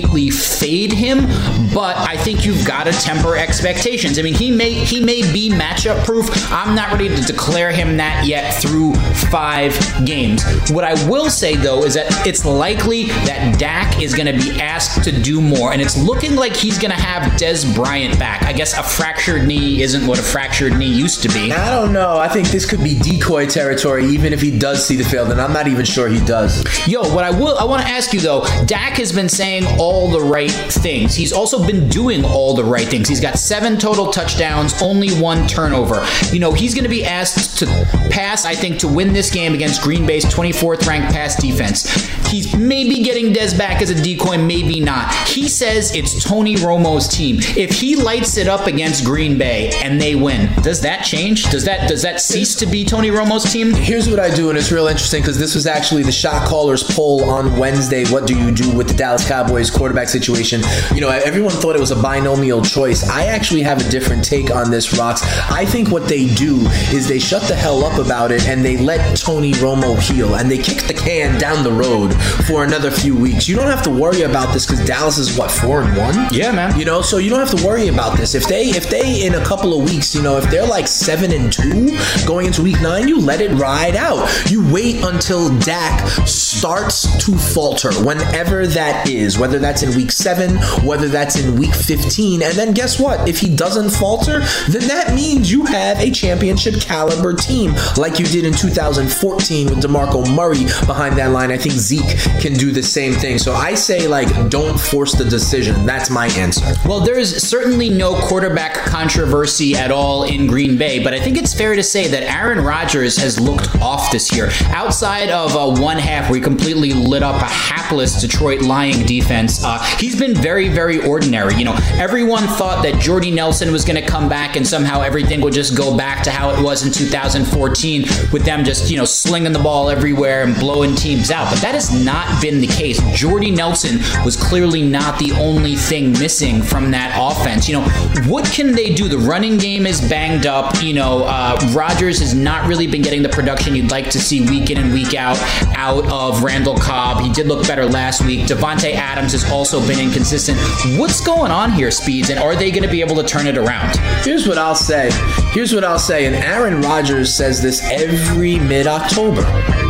[0.00, 1.26] completely fade him,
[1.74, 4.18] but I think you've got to temper expectations.
[4.18, 6.28] I mean, he may he may be matchup proof.
[6.52, 8.94] I'm not ready to declare him that yet through
[9.30, 9.72] five
[10.04, 10.42] games.
[10.70, 14.60] What I will say though is that it's likely that Dak is going to be
[14.60, 18.42] asked to do more, and it's looking like he's going to have Dez Bryant back.
[18.42, 21.52] I guess a fractured knee isn't what a fractured knee used to be.
[21.52, 22.18] I don't know.
[22.18, 25.40] I think this could be decoy territory, even if he does see the field, and
[25.40, 26.64] I'm not even sure he does.
[26.86, 29.87] Yo, what I will I want to ask you though, Dak has been saying all
[29.88, 31.14] the right things.
[31.14, 33.08] He's also been doing all the right things.
[33.08, 36.06] He's got seven total touchdowns, only one turnover.
[36.30, 37.66] You know, he's going to be asked to
[38.10, 41.88] pass, I think, to win this game against Green Bay's 24th ranked pass defense.
[42.28, 45.12] He's maybe getting Dez back as a decoy, maybe not.
[45.26, 47.38] He says it's Tony Romo's team.
[47.56, 51.44] If he lights it up against Green Bay and they win, does that change?
[51.50, 53.72] Does that does that cease to be Tony Romo's team?
[53.72, 56.82] Here's what I do, and it's real interesting because this was actually the shot callers
[56.82, 58.04] poll on Wednesday.
[58.06, 60.60] What do you do with the Dallas Cowboys quarterback situation?
[60.94, 63.08] You know, everyone thought it was a binomial choice.
[63.08, 65.22] I actually have a different take on this, Rocks.
[65.50, 66.58] I think what they do
[66.92, 70.50] is they shut the hell up about it and they let Tony Romo heal and
[70.50, 72.12] they kick the can down the road
[72.46, 73.48] for another few weeks.
[73.48, 76.14] You don't have to worry about this because Dallas is what four and one.
[76.32, 76.78] Yeah, man.
[76.78, 78.34] You know, so you don't have to worry about this.
[78.34, 81.32] If they if they in a couple of weeks, you know, if they're like seven
[81.32, 84.28] and two going into week nine, you let it ride out.
[84.50, 90.56] You wait until Dak starts to falter, whenever that is, whether that's in week seven,
[90.82, 92.42] whether that's in week 15.
[92.42, 93.28] And then guess what?
[93.28, 98.24] If he doesn't falter, then that means you have a championship caliber team like you
[98.24, 101.50] did in 2014 with DeMarco Murray behind that line.
[101.50, 103.38] I think Zeke can do the same thing.
[103.38, 105.84] So I say, like, don't force the decision.
[105.84, 106.64] That's my answer.
[106.86, 111.36] Well, there is certainly no quarterback controversy at all in Green Bay, but I think
[111.36, 114.48] it's fair to say that Aaron Rodgers has looked off this year.
[114.68, 119.57] Outside of uh, one half where he completely lit up a hapless Detroit lying defense,
[119.64, 121.54] uh, he's been very, very ordinary.
[121.54, 125.40] You know, everyone thought that Jordy Nelson was going to come back and somehow everything
[125.40, 129.04] would just go back to how it was in 2014 with them just, you know,
[129.04, 131.50] slinging the ball everywhere and blowing teams out.
[131.50, 133.00] But that has not been the case.
[133.18, 137.68] Jordy Nelson was clearly not the only thing missing from that offense.
[137.68, 137.88] You know,
[138.28, 139.08] what can they do?
[139.08, 140.82] The running game is banged up.
[140.82, 144.40] You know, uh, Rodgers has not really been getting the production you'd like to see
[144.48, 145.38] week in and week out
[145.76, 147.22] out of Randall Cobb.
[147.22, 148.46] He did look better last week.
[148.46, 150.58] Davante Adams also been inconsistent.
[150.98, 153.56] What's going on here, Speeds, and are they going to be able to turn it
[153.58, 153.96] around?
[154.24, 155.10] Here's what I'll say.
[155.52, 156.26] Here's what I'll say.
[156.26, 159.42] And Aaron Rodgers says this every mid October.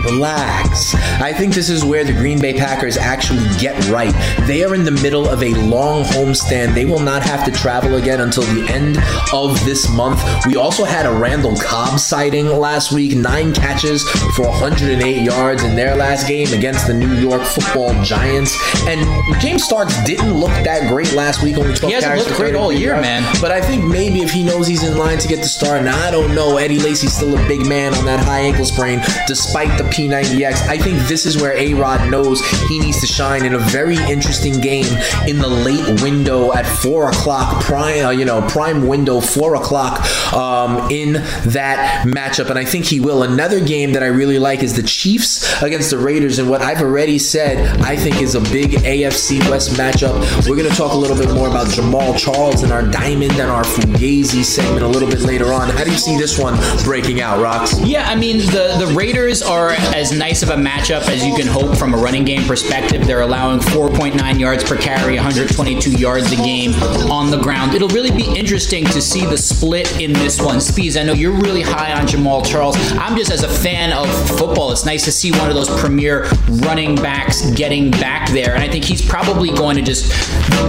[0.05, 0.95] Relax.
[1.21, 4.15] I think this is where the Green Bay Packers actually get right.
[4.47, 6.75] They are in the middle of a long homestand.
[6.75, 8.99] They will not have to travel again until the end
[9.33, 10.23] of this month.
[10.47, 15.75] We also had a Randall Cobb sighting last week, nine catches for 108 yards in
[15.77, 18.57] their last game against the New York Football Giants.
[18.87, 19.01] And
[19.41, 21.59] James Starks didn't look that great last week.
[21.59, 23.03] Only 12 He hasn't looked great all year, yards.
[23.03, 23.35] man.
[23.41, 25.99] But I think maybe if he knows he's in line to get the start, now
[26.07, 26.57] I don't know.
[26.57, 30.69] Eddie Lacy's still a big man on that high ankle sprain, despite the P90X.
[30.69, 33.97] I think this is where A Rod knows he needs to shine in a very
[33.97, 34.87] interesting game
[35.27, 40.01] in the late window at four o'clock, prime, uh, you know, prime window, four o'clock
[40.33, 41.15] um, in
[41.47, 42.49] that matchup.
[42.49, 43.25] And I think he will.
[43.25, 46.39] Another game that I really like is the Chiefs against the Raiders.
[46.39, 50.15] And what I've already said, I think is a big AFC West matchup.
[50.49, 53.51] We're going to talk a little bit more about Jamaal Charles and our Diamond and
[53.51, 55.71] our Fugazi segment a little bit later on.
[55.71, 57.81] How do you see this one breaking out, Rocks?
[57.81, 61.47] Yeah, I mean the the Raiders are as nice of a matchup as you can
[61.47, 63.07] hope from a running game perspective.
[63.07, 66.73] They're allowing 4.9 yards per carry, 122 yards a game
[67.11, 67.75] on the ground.
[67.75, 70.61] It'll really be interesting to see the split in this one.
[70.61, 72.77] Speeds, I know you're really high on Jamaal Charles.
[72.93, 74.73] I'm just as a fan of football.
[74.73, 76.25] It's nice to see one of those premier
[76.62, 80.11] running backs getting back there, and I think he's probably going to just,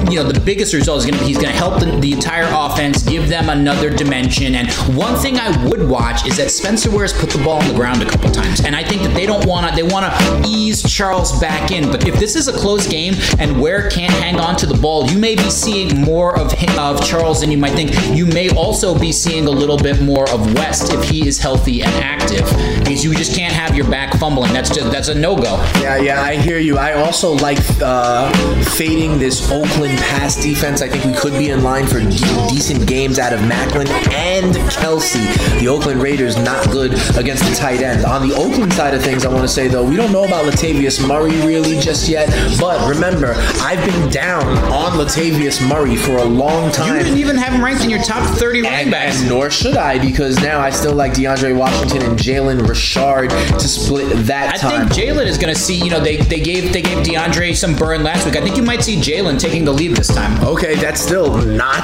[0.10, 2.12] you know, the biggest result is going to be he's going to help the, the
[2.12, 4.56] entire offense, give them another dimension.
[4.56, 7.74] And one thing I would watch is that Spencer Ware's put the ball on the
[7.74, 9.76] ground a couple times, and I think that they don't want to.
[9.76, 11.92] They want to ease Charles back in.
[11.92, 15.10] But if this is a close game and Ware can't hang on to the ball,
[15.10, 17.92] you may be seeing more of him, of Charles than you might think.
[18.16, 21.82] You may also be seeing a little bit more of West if he is healthy
[21.82, 22.46] and active,
[22.80, 24.54] because you just can't have your back fumbling.
[24.54, 25.58] That's just that's a no go.
[25.82, 26.78] Yeah, yeah, I hear you.
[26.78, 28.32] I also like uh,
[28.76, 30.82] fading this Oakland pass defense.
[30.82, 34.56] I think we could be in line for de- decent games out of Maclin and
[34.72, 35.60] Kelce.
[35.60, 38.06] The Oakland Raiders not good against the tight end.
[38.06, 40.46] On the Oakland side of things, I want to say though, we don't know about
[40.46, 42.30] Latavius Murray really just yet.
[42.60, 46.98] But remember, I've been down on Latavius Murray for a long time.
[46.98, 49.20] You didn't even have him ranked in your top 30 running backs.
[49.22, 53.68] and nor should I, because now I still like DeAndre Washington and Jalen Richard to
[53.68, 54.88] split that I time.
[54.90, 55.76] think Jalen is going to see.
[55.76, 58.36] You know, they, they gave they gave DeAndre some burn last week.
[58.36, 60.42] I think you might see Jalen taking the lead this time.
[60.44, 61.84] Okay, that's still not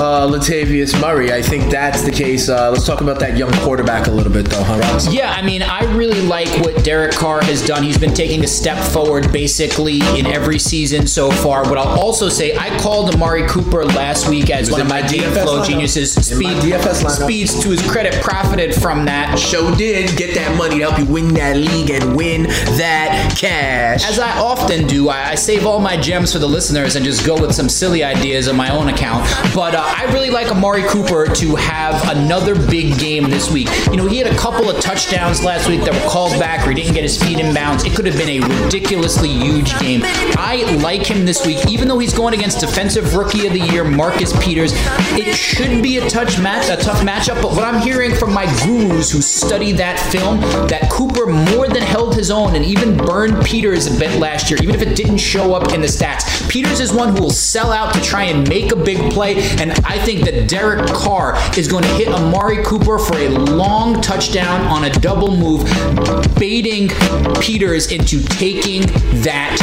[0.00, 1.32] uh, Latavius Murray.
[1.32, 2.48] I think that's the case.
[2.48, 5.00] Uh, let's talk about that young quarterback a little bit, though, huh?
[5.10, 7.82] Yeah, I mean, I really like what Derek Carr has done.
[7.82, 11.62] He's been taking a step forward basically in every season so far.
[11.68, 15.42] What I'll also say, I called Amari Cooper last week as one of my DFS
[15.42, 15.66] flow lineup.
[15.66, 16.16] geniuses.
[16.16, 17.10] DFS.
[17.10, 19.38] Speeds, to his credit, profited from that.
[19.38, 24.04] Show did get that money to help you win that league and win that cash.
[24.08, 27.26] As I often do, I, I save all my gems for the listeners and just
[27.26, 29.24] go with some silly ideas on my own account.
[29.54, 33.68] But uh, I really like Amari Cooper to have another big game this week.
[33.90, 36.70] You know, he had a couple of touchdowns last week that were called back or
[36.70, 37.84] he didn't get his feet in bounds.
[37.84, 40.00] It could have been a ridiculously huge game.
[40.04, 43.84] I like him this week, even though he's going against Defensive Rookie of the Year
[43.84, 44.72] Marcus Peters.
[45.16, 47.42] It should be a touch match, a tough matchup.
[47.42, 51.82] But what I'm hearing from my gurus who study that film, that Cooper more than
[51.82, 55.18] held his own and even burned Peters a bit last year, even if it didn't
[55.18, 56.48] show up in the stats.
[56.48, 59.72] Peters is one who will sell out to try and make a big play, and
[59.84, 64.66] I think that Derek Carr is going to hit Amari Cooper for a long touchdown
[64.66, 65.62] on a double move,
[66.38, 66.88] baiting
[67.40, 68.82] Peters into taking
[69.22, 69.56] that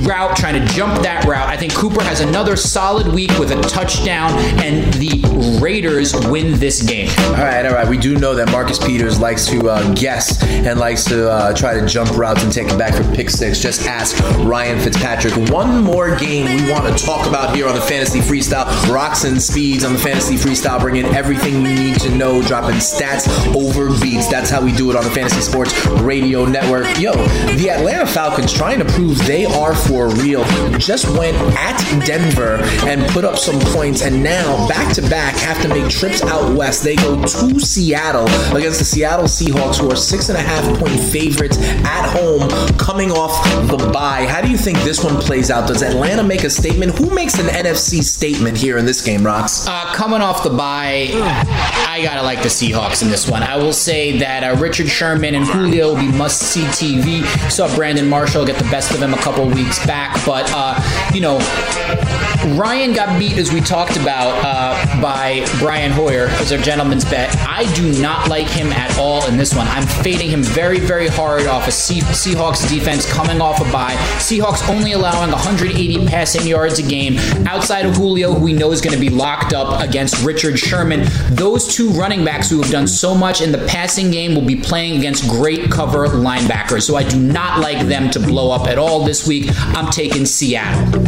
[0.00, 1.48] route, trying to jump that route.
[1.48, 6.14] I think Cooper has another solid week with a touchdown, and the Raiders.
[6.30, 7.08] Win this game.
[7.18, 7.88] All right, all right.
[7.88, 11.78] We do know that Marcus Peters likes to uh, guess and likes to uh, try
[11.78, 13.60] to jump routes and take it back for pick six.
[13.60, 15.50] Just ask Ryan Fitzpatrick.
[15.50, 18.66] One more game we want to talk about here on the Fantasy Freestyle.
[18.92, 23.26] Rocks and speeds on the Fantasy Freestyle, bringing everything you need to know, dropping stats
[23.54, 24.28] over beats.
[24.28, 25.72] That's how we do it on the Fantasy Sports
[26.02, 26.98] Radio Network.
[26.98, 27.12] Yo,
[27.56, 30.44] the Atlanta Falcons trying to prove they are for real.
[30.78, 35.60] Just went at Denver and put up some points, and now back to back have
[35.62, 36.82] to make trips out west.
[36.82, 38.26] They go to Seattle
[38.56, 42.48] against the Seattle Seahawks, who are six and a half point favorites at home,
[42.78, 44.26] coming off the bye.
[44.26, 45.68] How do you think this one plays out?
[45.68, 46.96] Does Atlanta make a statement?
[46.98, 49.66] Who makes an NFC statement here in this game, Rocks?
[49.66, 53.42] Uh, coming off the bye, I gotta like the Seahawks in this one.
[53.42, 57.24] I will say that uh, Richard Sherman and Julio will be must see TV.
[57.50, 60.80] Saw Brandon Marshall get the best of him a couple weeks back, but uh,
[61.12, 62.29] you know.
[62.48, 67.34] Ryan got beat, as we talked about, uh, by Brian Hoyer as our gentleman's bet.
[67.46, 69.66] I do not like him at all in this one.
[69.68, 73.94] I'm fading him very, very hard off a Se- Seahawks defense coming off a bye.
[74.18, 78.80] Seahawks only allowing 180 passing yards a game outside of Julio, who we know is
[78.80, 81.02] going to be locked up against Richard Sherman.
[81.30, 84.56] Those two running backs who have done so much in the passing game will be
[84.56, 86.82] playing against great cover linebackers.
[86.82, 89.50] So I do not like them to blow up at all this week.
[89.58, 91.04] I'm taking Seattle.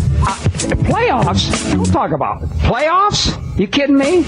[1.22, 1.72] Playoffs?
[1.72, 2.42] Don't talk about.
[2.58, 3.41] Playoffs?
[3.56, 4.22] You kidding me?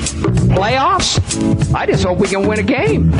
[0.54, 1.74] Playoffs?
[1.74, 3.10] I just hope we can win a game.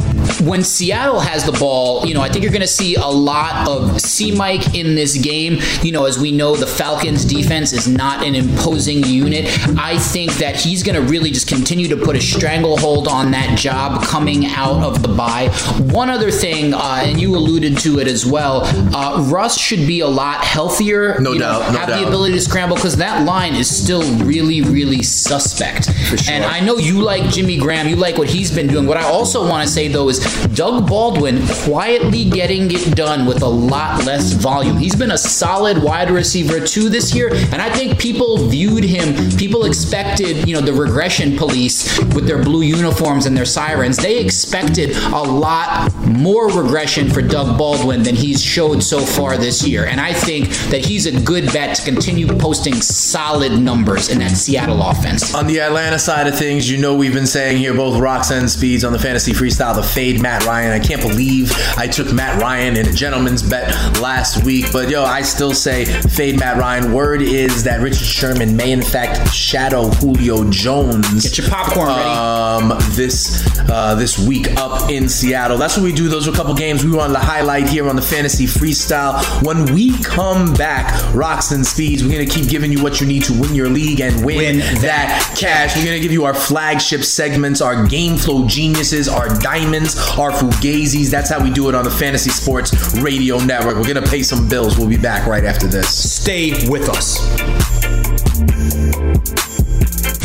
[0.44, 3.66] when Seattle has the ball, you know, I think you're going to see a lot
[3.66, 5.58] of C Mike in this game.
[5.82, 9.46] You know, as we know, the Falcons defense is not an imposing unit.
[9.78, 13.56] I think that he's going to really just continue to put a stranglehold on that
[13.58, 15.48] job coming out of the bye.
[15.92, 18.62] One other thing, uh, and you alluded to it as well,
[18.94, 21.18] uh, Russ should be a lot healthier.
[21.20, 22.00] No you know, doubt, no have doubt.
[22.00, 25.88] the ability to scramble because that line is still really, really suspect.
[25.94, 26.35] Sure.
[26.35, 28.87] And I know you like Jimmy Graham, you like what he's been doing.
[28.87, 30.18] What I also want to say though is
[30.54, 34.76] Doug Baldwin quietly getting it done with a lot less volume.
[34.76, 39.30] He's been a solid wide receiver too this year, and I think people viewed him,
[39.37, 43.96] people expected, you know, the regression police with their blue uniforms and their sirens.
[43.96, 49.66] They expected a lot more regression for Doug Baldwin than he's showed so far this
[49.66, 49.87] year.
[49.87, 54.37] And I think that he's a good bet to continue posting solid numbers in that
[54.37, 55.35] Seattle offense.
[55.35, 58.49] On the Atlanta side of things, you know we've been saying here both rocks and
[58.51, 60.73] speeds on the fantasy freestyle, the fade Matt Ryan.
[60.73, 63.68] I can't believe I took Matt Ryan in a gentleman's bet
[64.01, 66.92] last week, but yo, I still say fade Matt Ryan.
[66.92, 71.23] Word is that Richard Sherman may in fact shadow Julio Jones.
[71.23, 72.03] Get your popcorn ready.
[72.03, 75.59] Um, this uh, this week up in Seattle.
[75.59, 76.09] That's what we do.
[76.09, 79.23] Those are a couple games we wanted to highlight here on the fantasy freestyle.
[79.44, 83.25] When we come back, rocks and speeds, we're gonna keep giving you what you need
[83.25, 85.73] to win your league and win, Win that, that cash.
[85.76, 91.10] We're gonna give you our flagship segments, our game flow geniuses, our diamonds, our fugazis.
[91.10, 93.76] That's how we do it on the Fantasy Sports Radio Network.
[93.76, 94.78] We're gonna pay some bills.
[94.78, 95.88] We'll be back right after this.
[95.88, 97.18] Stay with us.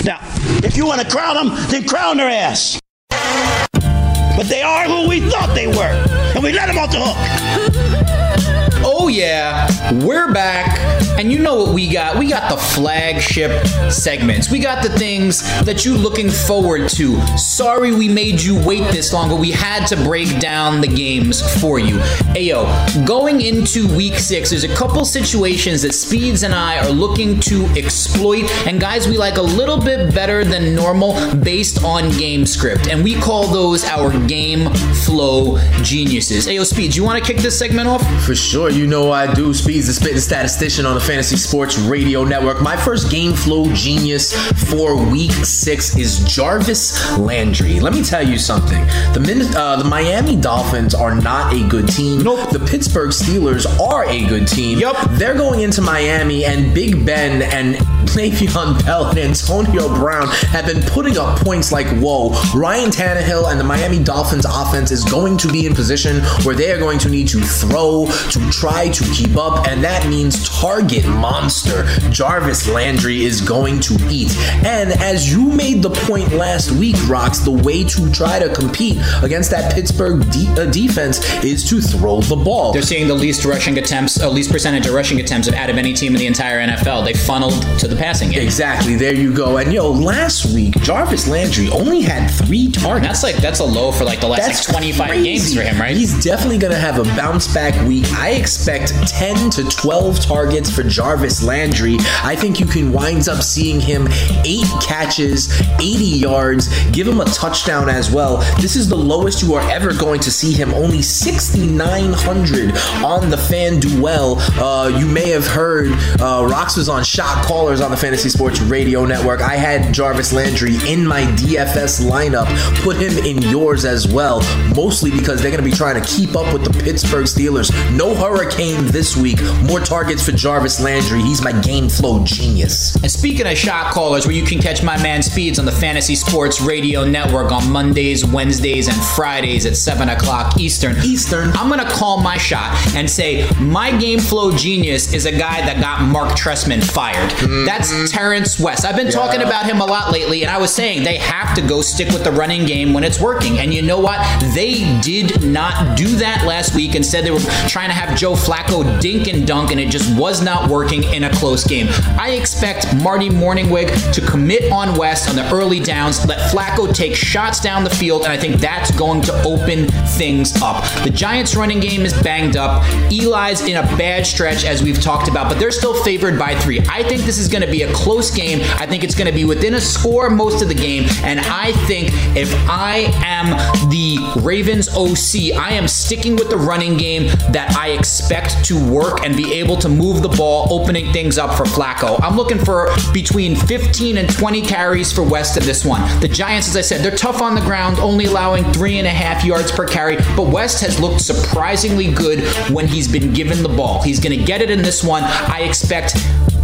[0.05, 0.19] Now,
[0.63, 2.79] if you want to crown them, then crown their ass.
[3.09, 8.85] But they are who we thought they were, and we let them off the hook.
[8.85, 9.67] Oh yeah,
[10.05, 12.17] we're back, and you know what we got?
[12.17, 14.49] We got the flagship segments.
[14.49, 17.19] We got the things that you're looking forward to.
[17.38, 21.41] Sorry we made you wait this long, but we had to break down the games
[21.60, 21.97] for you.
[22.38, 22.65] Ayo,
[23.05, 27.65] going into week six, there's a couple situations that Speeds and I are looking to
[27.75, 32.88] exploit, and guys we like a little bit better than normal based on game script,
[32.88, 36.47] and we call those our game flow geniuses.
[36.47, 38.01] Ayo, Speeds, you want to kick this segment off?
[38.23, 39.53] For sure, you know I do.
[39.53, 42.62] Speeds the spitting statistician on the Fantasy Sports Radio Network.
[42.62, 44.32] My first game flow genius
[44.69, 47.80] for Week Six is Jarvis Landry.
[47.80, 48.86] Let me tell you something.
[49.13, 52.22] The Min- uh, the Miami Dolphins are not a good team.
[52.22, 52.52] Nope.
[52.52, 54.78] The Pittsburgh Steelers are a good team.
[54.78, 54.98] Yup.
[55.13, 57.76] They're going into Miami, and Big Ben and
[58.15, 62.30] Le'Veon Bell and Antonio Brown have been putting up points like whoa.
[62.56, 66.72] Ryan Tannehill and the Miami Dolphins offense is going to be in position where they
[66.72, 71.06] are going to need to throw to try to keep up, and that means target
[71.06, 74.36] monster Jarvis Landry is going to eat.
[74.65, 78.98] And as you made the point last week, Rocks, the way to try to compete
[79.24, 82.74] against that Pittsburgh de- uh, defense is to throw the ball.
[82.74, 85.93] They're seeing the least rushing attempts, uh, least percentage of rushing attempts out of any
[85.93, 87.06] team in the entire NFL.
[87.06, 88.41] They funneled to the passing game.
[88.41, 88.95] Exactly.
[88.95, 89.57] There you go.
[89.57, 93.21] And yo, last week Jarvis Landry only had three targets.
[93.21, 95.23] That's like that's a low for like the last like 25 crazy.
[95.23, 95.95] games for him, right?
[95.95, 98.05] He's definitely going to have a bounce back week.
[98.13, 101.97] I expect 10 to 12 targets for Jarvis Landry.
[102.23, 104.07] I think you can wind up seeing him
[104.45, 108.38] eight catches, 80 yards, give him a touchdown as well.
[108.62, 110.73] This is the lowest you are ever going to see him.
[110.73, 112.69] Only 6,900
[113.03, 114.39] on the FanDuel.
[114.57, 118.61] Uh, you may have heard uh, Rox was on shot callers on the Fantasy Sports
[118.61, 119.41] Radio Network.
[119.41, 122.47] I had Jarvis Landry in my DFS lineup.
[122.83, 124.41] Put him in yours as well,
[124.75, 127.71] mostly because they're going to be trying to keep up with the Pittsburgh Steelers.
[127.95, 129.41] No hurricane this week.
[129.63, 131.21] More targets for Jarvis Landry.
[131.21, 132.95] He's my game flow genius.
[132.95, 136.15] And speaking of shot callers, where you can catch my man Speeds on the Fantasy
[136.15, 140.95] Sports Radio Network on Mondays, Wednesdays, and Fridays at 7 o'clock Eastern.
[141.03, 141.49] Eastern.
[141.51, 145.61] I'm going to call my shot and say my game flow genius is a guy
[145.61, 147.29] that got Mark Trestman fired.
[147.31, 147.65] Mm-hmm.
[147.70, 148.84] That's Terrance West.
[148.84, 149.11] I've been yeah.
[149.11, 152.07] talking about him a lot lately, and I was saying they have to go stick
[152.07, 153.59] with the running game when it's working.
[153.59, 154.20] And you know what?
[154.55, 156.95] They did not do that last week.
[156.95, 160.41] Instead, they were trying to have Joe Flacco dink and dunk, and it just was
[160.41, 161.88] not working in a close game.
[162.17, 167.15] I expect Marty Mornhinweg to commit on West on the early downs, let Flacco take
[167.15, 170.84] shots down the field, and I think that's going to open things up.
[171.03, 172.84] The Giants' running game is banged up.
[173.11, 176.80] Eli's in a bad stretch, as we've talked about, but they're still favored by three.
[176.89, 178.60] I think this is going to be a close game.
[178.78, 181.72] I think it's going to be within a score most of the game, and I
[181.88, 183.49] think if I am
[183.89, 189.26] the Ravens OC, I am sticking with the running game that I expect to work
[189.26, 192.20] and be able to move the ball, opening things up for Flacco.
[192.22, 196.01] I'm looking for between 15 and 20 carries for West in this one.
[196.22, 199.12] The Giants, as I said, they're tough on the ground, only allowing three and a
[199.12, 203.70] half yards per carry, but West has looked surprisingly good when he's been given the
[203.70, 204.01] ball.
[204.01, 205.24] He's going to get it in this one.
[205.24, 206.16] I expect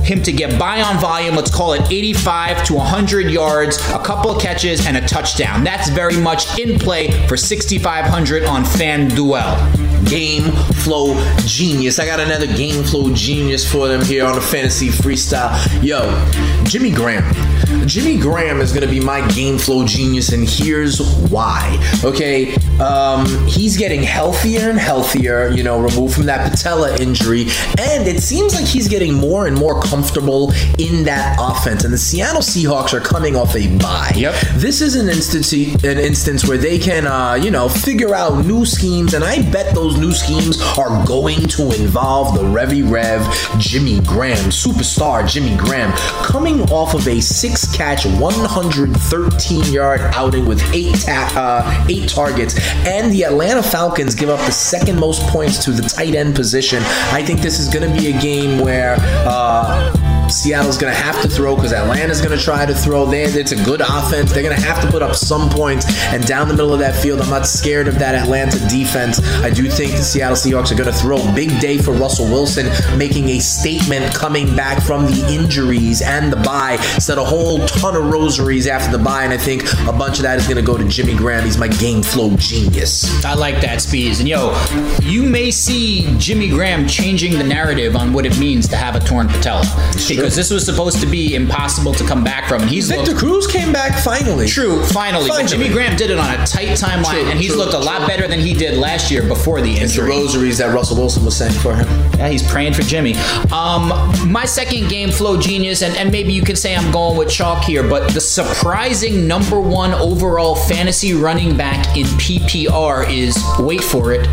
[0.05, 4.31] him to get by on volume, let's call it 85 to 100 yards, a couple
[4.31, 5.63] of catches, and a touchdown.
[5.63, 10.51] That's very much in play for 6,500 on FanDuel game
[10.83, 11.99] flow genius.
[11.99, 15.55] I got another game flow genius for them here on the fantasy freestyle.
[15.83, 16.03] Yo,
[16.63, 17.23] Jimmy Graham.
[17.85, 20.99] Jimmy Graham is going to be my game flow genius, and here's
[21.29, 21.77] why.
[22.03, 27.43] Okay, um, he's getting healthier and healthier, you know, removed from that patella injury,
[27.77, 31.83] and it seems like he's getting more and more comfortable in that offense.
[31.83, 34.11] And the Seattle Seahawks are coming off a bye.
[34.15, 34.35] Yep.
[34.55, 38.65] This is an instance, an instance where they can, uh, you know, figure out new
[38.65, 43.21] schemes, and I bet those new schemes are going to involve the Revy Rev
[43.59, 45.91] Jimmy Graham, superstar Jimmy Graham,
[46.23, 52.55] coming off of a six catch, 113 yard outing with eight ta- uh, eight targets,
[52.87, 56.81] and the Atlanta Falcons give up the second most points to the tight end position.
[57.11, 58.95] I think this is going to be a game where.
[58.99, 63.05] Uh, Seattle's going to have to throw because Atlanta's going to try to throw.
[63.05, 64.31] There, it's a good offense.
[64.31, 65.85] They're going to have to put up some points.
[66.13, 69.19] And down the middle of that field, I'm not scared of that Atlanta defense.
[69.41, 71.17] I do think the Seattle Seahawks are going to throw.
[71.33, 72.67] Big day for Russell Wilson,
[72.97, 76.77] making a statement coming back from the injuries and the bye.
[76.99, 80.23] Set a whole ton of rosaries after the bye, and I think a bunch of
[80.23, 81.43] that is going to go to Jimmy Graham.
[81.43, 83.23] He's my game flow genius.
[83.25, 84.19] I like that, Speeds.
[84.19, 84.53] And yo,
[85.01, 88.99] you may see Jimmy Graham changing the narrative on what it means to have a
[88.99, 89.65] torn patella
[90.15, 92.61] because this was supposed to be impossible to come back from.
[92.61, 94.47] And he's Victor looked, Cruz came back finally.
[94.47, 95.27] True, finally.
[95.29, 95.43] finally.
[95.43, 97.79] But Jimmy Graham did it on a tight timeline, true, and he's true, looked a
[97.79, 99.83] lot better than he did last year before the injury.
[99.83, 101.87] It's the rosaries that Russell Wilson was saying for him.
[102.17, 103.15] Yeah, he's praying for Jimmy.
[103.51, 103.89] Um,
[104.29, 107.63] my second game flow genius, and, and maybe you could say I'm going with chalk
[107.63, 114.13] here, but the surprising number one overall fantasy running back in PPR is wait for
[114.13, 114.27] it,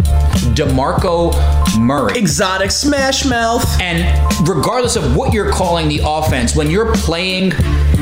[0.54, 1.32] DeMarco
[1.78, 2.18] Murray.
[2.18, 3.64] Exotic smash mouth.
[3.80, 6.54] And regardless of what you're calling calling the offense.
[6.54, 7.52] When you're playing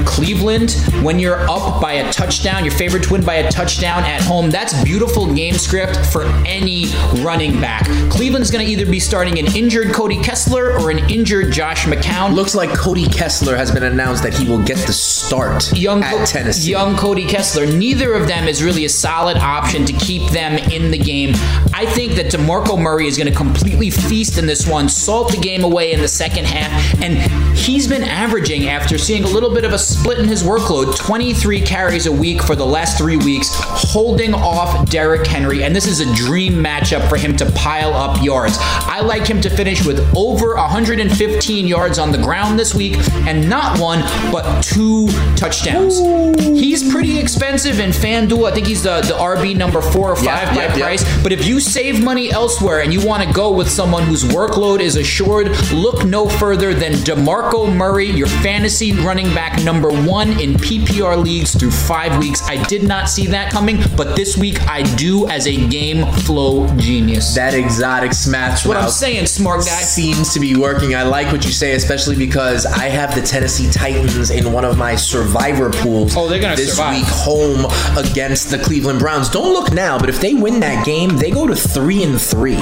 [0.04, 0.72] Cleveland,
[1.04, 4.50] when you're up by a touchdown, your favorite to win by a touchdown at home,
[4.50, 6.86] that's beautiful game script for any
[7.22, 7.84] running back.
[8.10, 12.34] Cleveland's going to either be starting an injured Cody Kessler or an injured Josh McCown.
[12.34, 16.10] Looks like Cody Kessler has been announced that he will get the start young at
[16.10, 16.72] Co- Tennessee.
[16.72, 17.66] Young Cody Kessler.
[17.66, 21.34] Neither of them is really a solid option to keep them in the game.
[21.72, 25.38] I think that DeMarco Murray is going to completely feast in this one, salt the
[25.38, 27.20] game away in the second half, and
[27.60, 31.60] he's been averaging, after seeing a little bit of a split in his workload, 23
[31.60, 35.62] carries a week for the last three weeks, holding off Derrick Henry.
[35.62, 38.56] And this is a dream matchup for him to pile up yards.
[38.60, 42.96] I like him to finish with over 115 yards on the ground this week,
[43.26, 44.00] and not one,
[44.32, 46.00] but two touchdowns.
[46.00, 46.34] Ooh.
[46.54, 48.50] He's pretty expensive in FanDuel.
[48.50, 51.04] I think he's the, the RB number four or five yep, by yep, price.
[51.04, 51.22] Yep.
[51.22, 54.80] But if you save money elsewhere and you want to go with someone whose workload
[54.80, 60.28] is assured, look no further than DeMarco DeMarco Murray, your fantasy running back number one
[60.40, 62.46] in PPR leagues through five weeks.
[62.48, 66.66] I did not see that coming, but this week I do as a game flow
[66.76, 67.34] genius.
[67.34, 69.80] That exotic smash what I'm saying, smart guy.
[69.80, 70.94] seems to be working.
[70.94, 74.78] I like what you say, especially because I have the Tennessee Titans in one of
[74.78, 76.16] my survivor pools.
[76.16, 77.00] Oh, they're gonna this survive.
[77.00, 79.28] week home against the Cleveland Browns.
[79.28, 82.58] Don't look now, but if they win that game, they go to three and three.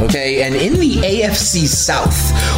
[0.00, 2.14] Okay, and in the AFC South,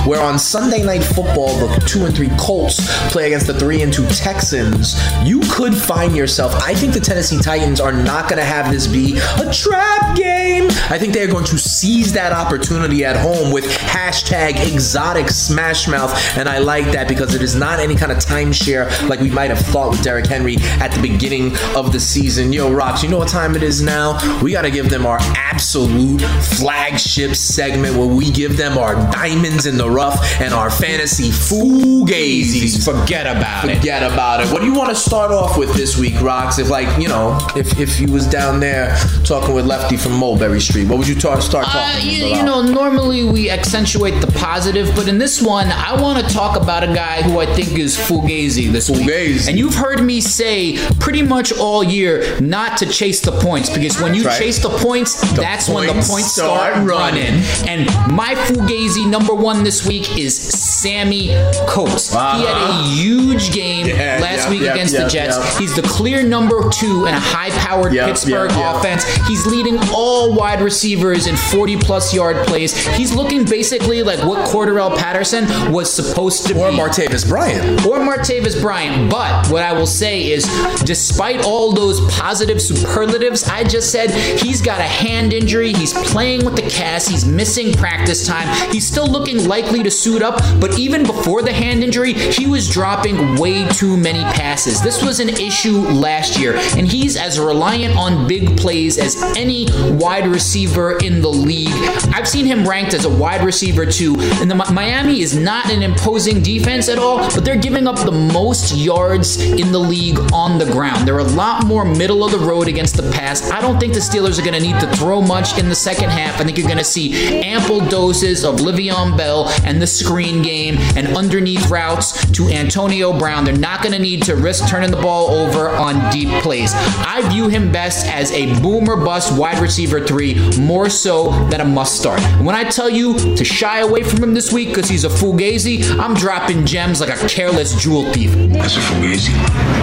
[0.06, 3.90] where on Sunday Night Football the two and three Colts play against the three and
[3.90, 6.54] two Texans, you could find yourself.
[6.56, 10.68] I think the Tennessee Titans are not going to have this be a trap game.
[10.90, 15.88] I think they are going to seize that opportunity at home with hashtag exotic smash
[15.88, 19.30] mouth, and I like that because it is not any kind of timeshare like we
[19.30, 22.52] might have thought with Derrick Henry at the beginning of the season.
[22.52, 24.18] Yo, Rocks, you know what time it is now?
[24.42, 29.66] We got to give them our absolute flagship segment where we give them our diamonds
[29.66, 32.84] in the rough and our fantasy fugazis.
[32.84, 33.76] Forget about it.
[33.76, 34.52] Forget about it.
[34.52, 36.58] What do you want to start off with this week, Rocks?
[36.58, 40.60] If like you know, if if you was down there talking with Lefty from Mulberry
[40.60, 42.36] Street, what would you ta- start talking Uh, you, about?
[42.38, 46.56] you know, normally we accentuate the positive, but in this one, I want to talk
[46.60, 49.00] about a guy who I think is fugazi this week.
[49.08, 49.48] Fugazi.
[49.48, 54.00] And you've heard me say pretty much all year not to chase the points because
[54.00, 54.38] when you right.
[54.38, 56.88] chase the points, that's when the points points start start, running.
[56.88, 57.19] running.
[57.66, 61.28] And my fugazi number one this week is Sammy
[61.68, 62.10] Coates.
[62.10, 62.94] He had a uh-huh.
[62.94, 65.58] huge game Yeah, last yeah, week yeah, against the Jets.
[65.58, 69.04] He's the clear number two in a high-powered Yeah, Pittsburgh offense.
[69.26, 72.76] He's leading all wide receivers in 40 plus yard plays.
[72.96, 76.78] He's looking basically like what Cordarrelle Patterson was supposed to or be.
[76.78, 77.86] Or Martavis Bryant.
[77.86, 79.10] or Martavis Bryant.
[79.10, 80.44] But what I will say is,
[80.84, 84.10] despite all those positive superlatives I just said,
[84.40, 85.72] he's got a hand injury.
[85.72, 87.09] He's playing with the cast.
[87.10, 88.46] He's missing practice time.
[88.70, 90.40] He's still looking likely to suit up.
[90.60, 94.80] But even before the hand injury, he was dropping way too many passes.
[94.80, 99.66] This was an issue last year, and he's as reliant on big plays as any
[99.94, 101.74] wide receiver in the league.
[102.14, 104.14] I've seen him ranked as a wide receiver too.
[104.40, 108.12] And the Miami is not an imposing defense at all, but they're giving up the
[108.12, 111.08] most yards in the league on the ground.
[111.08, 113.50] They're a lot more middle of the road against the pass.
[113.50, 116.10] I don't think the Steelers are going to need to throw much in the second
[116.10, 116.40] half.
[116.40, 116.99] I think you're going to see
[117.42, 123.44] ample doses of Le'Veon Bell and the screen game and underneath routes to Antonio Brown.
[123.44, 126.72] They're not going to need to risk turning the ball over on deep plays.
[126.74, 131.64] I view him best as a boomer bust wide receiver three, more so than a
[131.64, 132.20] must start.
[132.42, 135.82] When I tell you to shy away from him this week because he's a fugazi,
[135.98, 138.32] I'm dropping gems like a careless jewel thief.
[138.52, 139.32] That's a fugazi.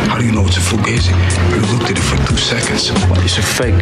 [0.07, 1.11] How do you know it's a fugazi?
[1.53, 2.89] You looked at it for two seconds.
[3.23, 3.77] It's a fake.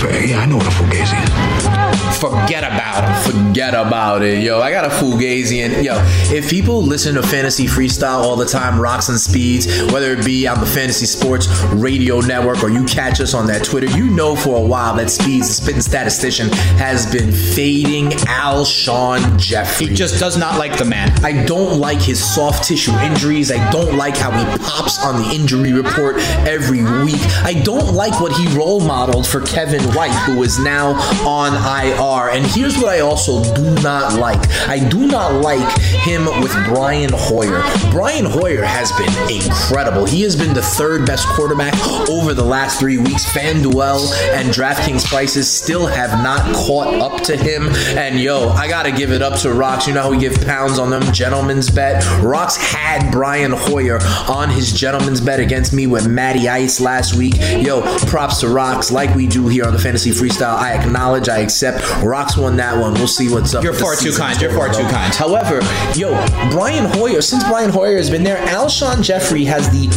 [0.00, 2.05] But, yeah, I know what a fugazi is.
[2.14, 3.32] Forget about him.
[3.32, 4.60] Forget about it, yo.
[4.60, 5.94] I got a fugazi, and yo,
[6.34, 10.46] if people listen to fantasy freestyle all the time, rocks and speeds, whether it be
[10.46, 14.36] on the Fantasy Sports Radio Network or you catch us on that Twitter, you know
[14.36, 16.48] for a while that Speeds, the spitting statistician,
[16.78, 19.88] has been fading Alshon Jeffery.
[19.88, 21.10] He just does not like the man.
[21.24, 23.50] I don't like his soft tissue injuries.
[23.50, 27.20] I don't like how he pops on the injury report every week.
[27.44, 30.92] I don't like what he role modeled for Kevin White, who is now
[31.26, 31.52] on
[31.92, 32.30] IR.
[32.30, 37.10] And here's what I also do not like I do not like him with Brian
[37.12, 37.62] Hoyer.
[37.90, 40.04] Brian Hoyer has been incredible.
[40.06, 41.74] He has been the third best quarterback
[42.08, 43.24] over the last three weeks.
[43.26, 47.68] FanDuel and DraftKings prices still have not caught up to him.
[47.96, 49.86] And yo, I gotta give it up to Rocks.
[49.86, 52.04] You know how we give pounds on them gentlemen's bet.
[52.22, 57.34] Rocks had Brian Hoyer on his gentleman's bet against me with Matty Ice last week.
[57.38, 60.56] Yo, props to Rocks, like we do here on the Fantasy Freestyle.
[60.56, 61.75] I acknowledge, I accept.
[62.04, 62.94] Rocks won that one.
[62.94, 63.64] We'll see what's up.
[63.64, 64.40] You're far too kind.
[64.40, 65.14] You're far too kind.
[65.14, 65.60] However,
[65.94, 66.10] yo,
[66.50, 69.88] Brian Hoyer, since Brian Hoyer has been there, Alshon Jeffery has the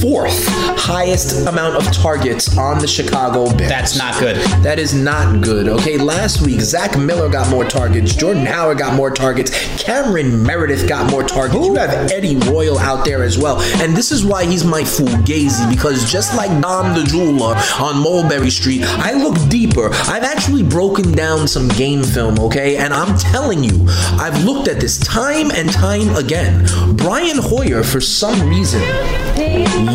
[0.00, 0.46] fourth
[0.78, 3.68] highest amount of targets on the Chicago Bears.
[3.68, 4.36] That's not good.
[4.62, 5.68] That is not good.
[5.68, 8.14] Okay, last week Zach Miller got more targets.
[8.14, 9.50] Jordan Howard got more targets.
[9.82, 11.66] Cameron Meredith got more targets.
[11.66, 15.68] You have Eddie Royal out there as well, and this is why he's my fugazi
[15.70, 19.90] because just like Dom the jeweler on Mulberry Street, I look deeper.
[19.92, 22.38] I've actually broken down some game film.
[22.40, 23.86] Okay, and I'm telling you,
[24.18, 26.66] I've looked at this time and time again.
[26.96, 28.82] Brian Hoyer, for some reason,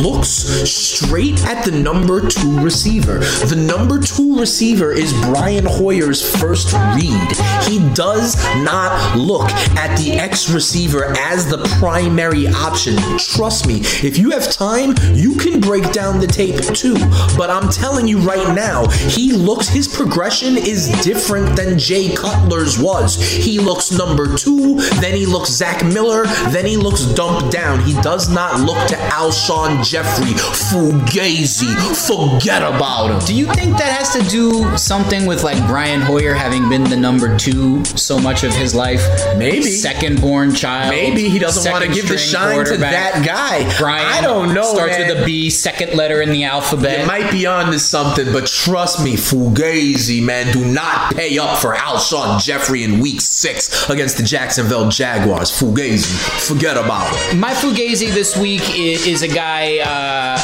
[0.01, 3.19] looks straight at the number two receiver.
[3.19, 7.31] The number two receiver is Brian Hoyer's first read.
[7.67, 12.95] He does not look at the X receiver as the primary option.
[13.17, 16.95] Trust me, if you have time, you can break down the tape too.
[17.35, 22.79] But I'm telling you right now, he looks his progression is different than Jay Cutler's
[22.79, 23.15] was.
[23.15, 27.81] He looks number two, then he looks Zach Miller, then he looks dumped down.
[27.81, 31.73] He does not look to Alshon Jeffery, Fugazi.
[32.07, 33.19] Forget about him.
[33.25, 36.97] Do you think that has to do something with like Brian Hoyer having been the
[36.97, 39.01] number two so much of his life?
[39.37, 39.63] Maybe.
[39.63, 40.91] Second born child.
[40.91, 43.77] Maybe he doesn't want to give the shine to that guy.
[43.77, 44.73] Brian I don't know.
[44.73, 45.07] Starts man.
[45.07, 47.01] with a B, second letter in the alphabet.
[47.01, 51.59] It might be on to something, but trust me, Fugazi, man, do not pay up
[51.59, 55.49] for Alshon Jeffery in week six against the Jacksonville Jaguars.
[55.51, 56.13] Fugazi,
[56.47, 57.35] forget about it.
[57.37, 60.37] My Fugazi this week is, is a guy uh,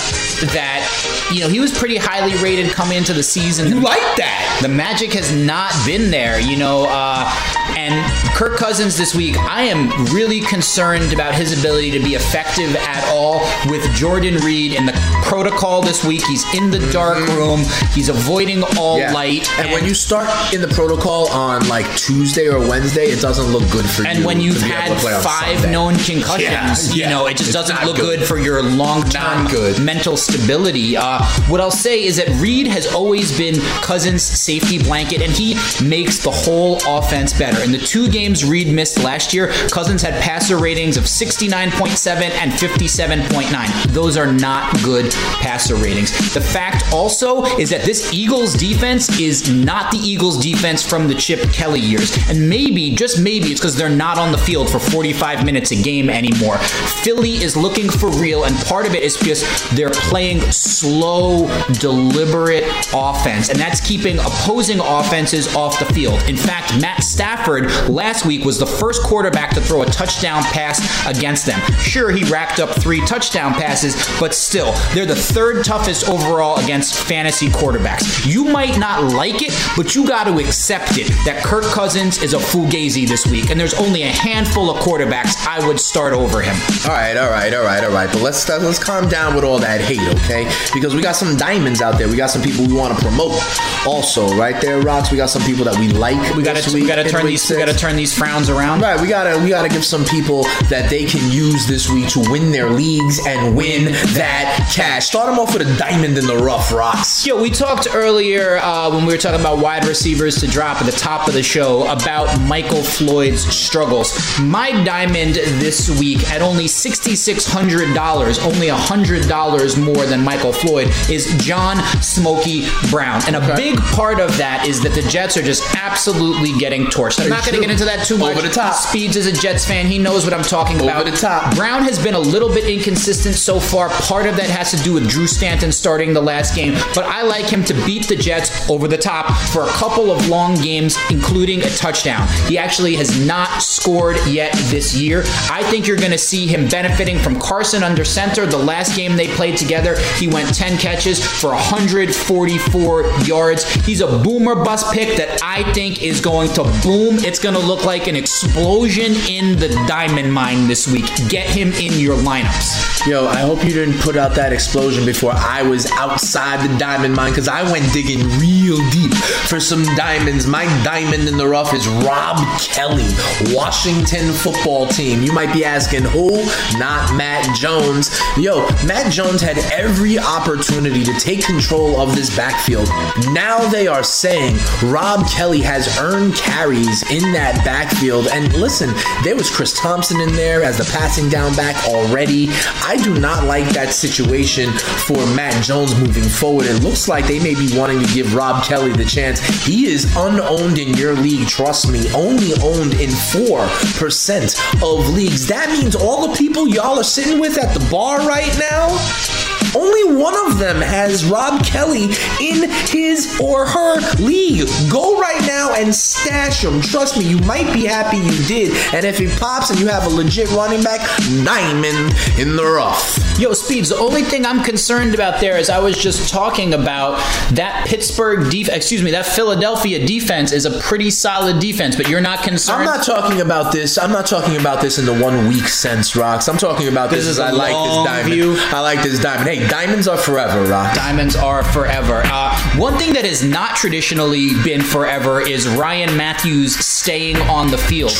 [0.53, 3.67] that, you know, he was pretty highly rated coming into the season.
[3.67, 4.59] You like that?
[4.61, 6.85] The magic has not been there, you know.
[6.89, 7.29] Uh,
[7.77, 7.93] and
[8.35, 13.03] Kirk Cousins this week, I am really concerned about his ability to be effective at
[13.13, 13.39] all
[13.69, 14.93] with Jordan Reed in the
[15.23, 16.21] protocol this week.
[16.27, 17.61] He's in the dark room,
[17.93, 19.11] he's avoiding all Yeah.
[19.13, 19.49] light.
[19.59, 23.67] And, when you start in the protocol on like Tuesday or Wednesday, it doesn't look
[23.71, 24.09] good for you.
[24.09, 27.09] and when you've had to play on five known concussions, Yeah, you yeah.
[27.09, 28.19] know, it just It's doesn't look good.
[28.19, 28.27] good.
[28.27, 29.81] for your long-term good.
[29.81, 30.95] mental stability.
[30.95, 35.55] Uh, what I'll say is that Reed has always been Cousins' safety blanket, and he
[35.83, 37.61] makes the whole offense better.
[37.63, 42.51] In the two games Reed missed last year, Cousins had passer ratings of 69.7 and
[42.51, 43.83] 57.9.
[43.93, 46.11] Those are not good passer ratings.
[46.33, 51.15] The fact also is that this Eagles defense is not the Eagles defense from the
[51.15, 52.17] Chip Kelly years.
[52.27, 55.81] And maybe, just maybe, it's because they're not on the field for 45 minutes a
[55.81, 56.57] game anymore.
[56.57, 61.47] Philly is looking for real, and part of it is because they're playing slow,
[61.79, 66.21] deliberate offense, and that's keeping opposing offenses off the field.
[66.23, 71.07] In fact, Matt Stafford last week was the first quarterback to throw a touchdown pass
[71.07, 71.59] against them.
[71.79, 76.95] Sure, he racked up three touchdown passes, but still, they're the third toughest overall against
[76.95, 78.25] fantasy quarterbacks.
[78.25, 82.33] You might not like it, but you got to accept it that Kirk Cousins is
[82.33, 86.41] a fugazi this week, and there's only a handful of quarterbacks I would start over
[86.41, 86.55] him.
[86.85, 88.11] All right, all right, all right, all right.
[88.11, 90.49] But let's let's calm down with all that hate, okay?
[90.73, 92.07] Because we got some diamonds out there.
[92.07, 93.41] We got some people we want to promote.
[93.85, 95.11] Also, right there, rocks.
[95.11, 96.35] We got some people that we like.
[96.35, 98.81] We got to we got to turn these we got to turn these frowns around.
[98.81, 102.19] Right, we gotta we gotta give some people that they can use this week to
[102.31, 105.07] win their leagues and win that cash.
[105.07, 107.25] Start them off with a diamond in the rough, rocks.
[107.25, 109.85] Yo, we talked earlier uh, when we were talking about wide
[110.23, 114.17] receivers to drop at the top of the show about Michael Floyd's struggles.
[114.39, 121.77] My diamond this week at only $6,600, only $100 more than Michael Floyd, is John
[122.01, 123.21] Smokey Brown.
[123.27, 127.21] And a big part of that is that the Jets are just absolutely getting torched.
[127.21, 128.37] I'm not going to get into that too much.
[128.37, 128.73] Over the top.
[128.73, 129.85] Speeds is a Jets fan.
[129.85, 131.01] He knows what I'm talking Over about.
[131.01, 131.55] Over the top.
[131.55, 133.89] Brown has been a little bit inconsistent so far.
[133.89, 137.23] Part of that has to do with Drew Stanton starting the last game, but I
[137.23, 140.97] like him to beat the Jets over the top for a couple of long games,
[141.09, 142.27] including a touchdown.
[142.47, 145.23] He actually has not scored yet this year.
[145.49, 148.45] I think you're going to see him benefiting from Carson under center.
[148.45, 153.63] The last game they played together, he went 10 catches for 144 yards.
[153.85, 157.17] He's a boomer bust pick that I think is going to boom.
[157.19, 161.05] It's going to look like an explosion in the diamond mine this week.
[161.29, 163.07] Get him in your lineups.
[163.07, 167.15] Yo, I hope you didn't put out that explosion before I was outside the diamond
[167.15, 170.47] mine because I went digging real deep for some diamonds.
[170.47, 173.09] My diamond in the rough is Rob Kelley,
[173.55, 175.21] Washington football team.
[175.21, 176.31] You might be asking who?
[176.77, 178.09] Not Matt Jones.
[178.37, 182.87] Yo, Matt Jones had every opportunity to take control of this backfield.
[183.31, 188.27] Now they are saying Rob Kelley has earned carries in that backfield.
[188.27, 192.47] And listen, there was Chris Thompson in there as the passing down back already.
[192.83, 196.65] I do not like that situation for Matt Jones moving forward.
[196.65, 199.39] It looks like they may be wanting to give Rob Kelley the chance.
[199.65, 205.47] He is unowned in your league, trust me, only owned in 4% of leagues.
[205.47, 209.42] That means all the people y'all are sitting with at the bar right now.
[209.75, 212.05] Only one of them has Rob Kelley
[212.41, 214.67] in his or her league.
[214.91, 216.81] Go right now and stash him.
[216.81, 218.73] Trust me, you might be happy you did.
[218.93, 221.01] And if he pops and you have a legit running back,
[221.43, 223.17] diamond in the rough.
[223.39, 227.17] Yo, Speeds, the only thing I'm concerned about there is I was just talking about
[227.53, 232.21] that Pittsburgh def- excuse me, that Philadelphia defense is a pretty solid defense, but you're
[232.21, 232.81] not concerned.
[232.81, 233.97] I'm not talking about this.
[233.97, 236.47] I'm not talking about this in the one week sense, Rocks.
[236.47, 238.33] I'm talking about this, This is as I a like long this diamond.
[238.33, 238.55] view.
[238.57, 239.49] I like this diamond.
[239.49, 240.95] Hey, diamonds are forever, Rock.
[240.95, 242.21] Diamonds are forever.
[242.25, 247.77] Uh, one thing that has not traditionally been forever is Ryan Mathews staying on the
[247.77, 248.11] field.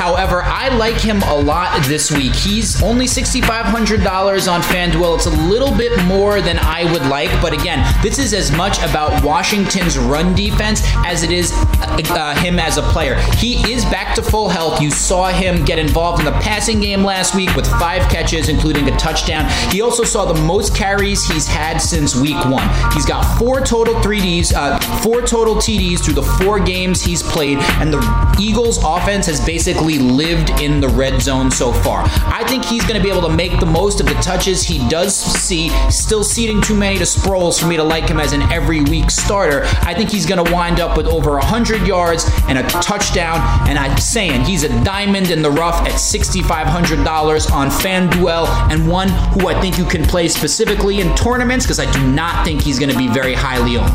[0.00, 2.34] However, I like him a lot this week.
[2.34, 5.16] He's only $6,500 on FanDuel.
[5.16, 8.78] It's a little bit more than I would like, but again, this is as much
[8.78, 13.16] about Washington's run defense as it is uh, him as a player.
[13.36, 14.80] He is back to full health.
[14.80, 18.88] You saw him get involved in the passing game last week with five catches, including
[18.88, 19.50] a touchdown.
[19.70, 22.66] He also saw the most carries he's had since week one.
[22.94, 27.58] He's got four total 3Ds, uh, four total TDs through the four games he's played,
[27.80, 28.00] and the
[28.40, 32.02] Eagles' offense has basically lived in the red zone so far.
[32.26, 34.86] I think he's going to be able to make the most of the touches he
[34.88, 38.42] does see, still ceding too many to Sproles for me to like him as an
[38.52, 39.62] every week starter.
[39.82, 43.38] I think he's going to wind up with over 100 yards and a touchdown,
[43.68, 49.08] and I'm saying he's a diamond in the rough at $6,500 on FanDuel and one
[49.08, 52.78] who I think you can play specifically in tournaments because I do not think he's
[52.78, 53.90] going to be very highly owned.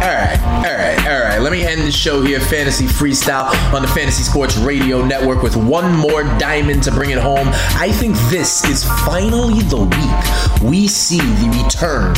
[0.00, 1.19] All right, all right, all right.
[1.40, 5.56] Let me end the show here, Fantasy Freestyle, on the Fantasy Sports Radio Network with
[5.56, 7.48] one more diamond to bring it home.
[7.48, 12.10] I think this is finally the week we see the return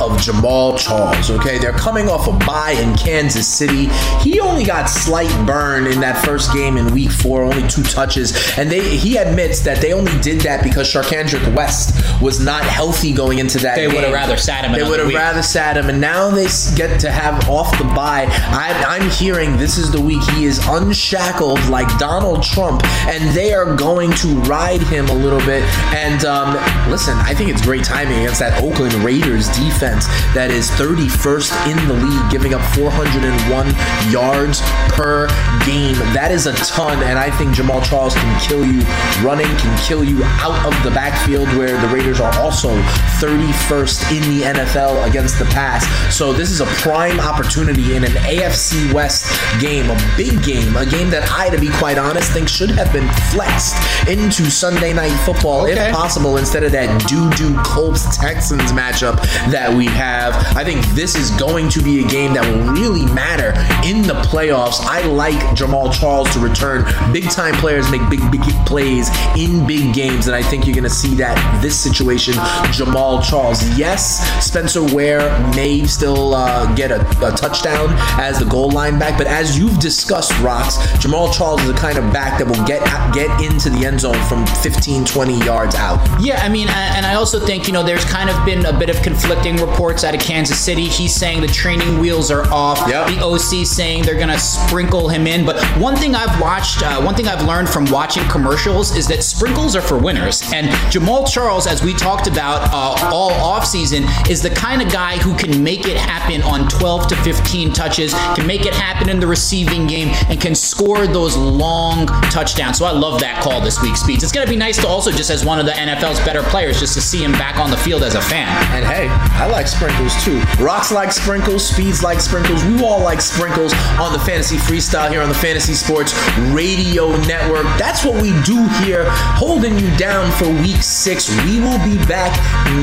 [0.00, 1.28] of Jamaal Charles.
[1.28, 3.86] Okay, they're coming off a bye in Kansas City.
[4.20, 8.56] He only got slight burn in that first game in Week Four, only two touches,
[8.56, 13.12] and they he admits that they only did that because Charcandrick West was not healthy
[13.12, 13.74] going into that.
[13.74, 14.72] They would have rather sat him.
[14.72, 18.26] They would have rather sat him, and now they get to have off the bye.
[18.68, 23.54] I'm, I'm hearing this is the week he is unshackled like Donald Trump, and they
[23.54, 25.62] are going to ride him a little bit.
[25.96, 26.52] And um,
[26.90, 31.88] listen, I think it's great timing against that Oakland Raiders defense that is 31st in
[31.88, 34.60] the league, giving up 401 yards
[34.92, 35.28] per
[35.64, 35.96] game.
[36.12, 38.84] That is a ton, and I think Jamaal Charles can kill you
[39.24, 42.68] running, can kill you out of the backfield, where the Raiders are also
[43.16, 45.86] 31st in the NFL against the pass.
[46.14, 48.57] So this is a prime opportunity in an AFC
[48.92, 49.26] West
[49.60, 52.92] game, a big game, a game that I, to be quite honest, think should have
[52.92, 53.76] been flexed
[54.08, 55.88] into Sunday night football Okay.
[55.88, 60.34] if possible instead of that doo doo Colts Texans matchup that we have.
[60.56, 63.48] I think this is going to be a game that will really matter
[63.86, 64.80] in the playoffs.
[64.82, 66.84] I like Jamaal Charles to return.
[67.12, 70.84] Big time players make big, big plays in big games, and I think you're going
[70.84, 73.62] to see that this situation, Jamaal Charles.
[73.78, 75.20] Yes, Spencer Ware
[75.54, 77.88] may still uh, get a, a touchdown
[78.20, 81.98] as the goal line back, but as you've discussed, Rocks, Jamaal Charles is the kind
[81.98, 82.82] of back that will get
[83.12, 85.98] get into the end zone from 15, 20 yards out.
[86.20, 88.90] Yeah, I mean, and I also think, you know, there's kind of been a bit
[88.90, 90.84] of conflicting reports out of Kansas City.
[90.88, 92.78] He's saying the training wheels are off.
[92.88, 93.08] Yep.
[93.08, 95.44] The OC saying they're going to sprinkle him in.
[95.44, 99.22] But one thing I've watched, uh, one thing I've learned from watching commercials is that
[99.22, 100.42] sprinkles are for winners.
[100.52, 105.18] And Jamaal Charles, as we talked about uh, all offseason, is the kind of guy
[105.18, 109.18] who can make it happen on 12 to 15 touches, can make it happen in
[109.18, 112.78] the receiving game, and can score those long touchdowns.
[112.78, 114.22] So I love that call this week, Speeds.
[114.22, 116.78] It's going to be nice to also, just as one of the NFL's better players,
[116.78, 118.48] just to see him back on the field as a fan.
[118.72, 120.40] And hey, I like sprinkles too.
[120.62, 122.64] Rocks like sprinkles, speeds like sprinkles.
[122.64, 126.14] We all like sprinkles on the fantasy freestyle here on the Fantasy Sports
[126.52, 127.64] Radio Network.
[127.78, 131.28] That's what we do here, holding you down for week six.
[131.44, 132.32] We will be back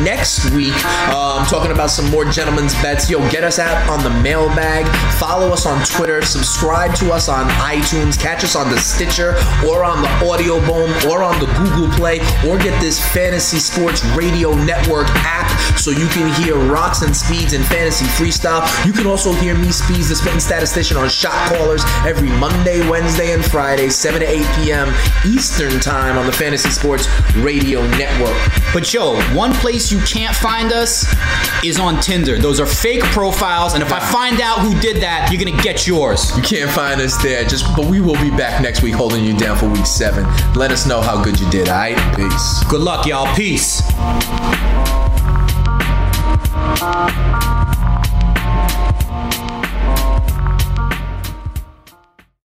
[0.03, 0.75] next week.
[0.75, 3.09] Uh, I'm talking about some more gentlemen's bets.
[3.09, 4.85] Yo, get us out on the mailbag.
[5.17, 6.21] Follow us on Twitter.
[6.21, 8.19] Subscribe to us on iTunes.
[8.19, 9.35] Catch us on the Stitcher
[9.67, 14.03] or on the Audio Boom or on the Google Play or get this Fantasy Sports
[14.15, 18.63] Radio Network app so you can hear Rocks and Speeds and Fantasy Freestyle.
[18.85, 23.33] You can also hear me, Speeds, the Spitting Statistician, on Shot Callers every Monday, Wednesday,
[23.33, 24.93] and Friday, 7 to 8 p.m.
[25.25, 28.37] Eastern Time on the Fantasy Sports Radio Network.
[28.73, 31.05] But yo, one place you can't find us
[31.63, 32.37] is on Tinder.
[32.37, 35.85] Those are fake profiles, and if I find out who did that, you're gonna get
[35.85, 36.35] yours.
[36.37, 39.35] You can't find us there, just but we will be back next week holding you
[39.35, 40.23] down for week seven.
[40.53, 41.97] Let us know how good you did, alright?
[42.15, 42.63] Peace.
[42.69, 43.33] Good luck, y'all.
[43.35, 43.81] Peace.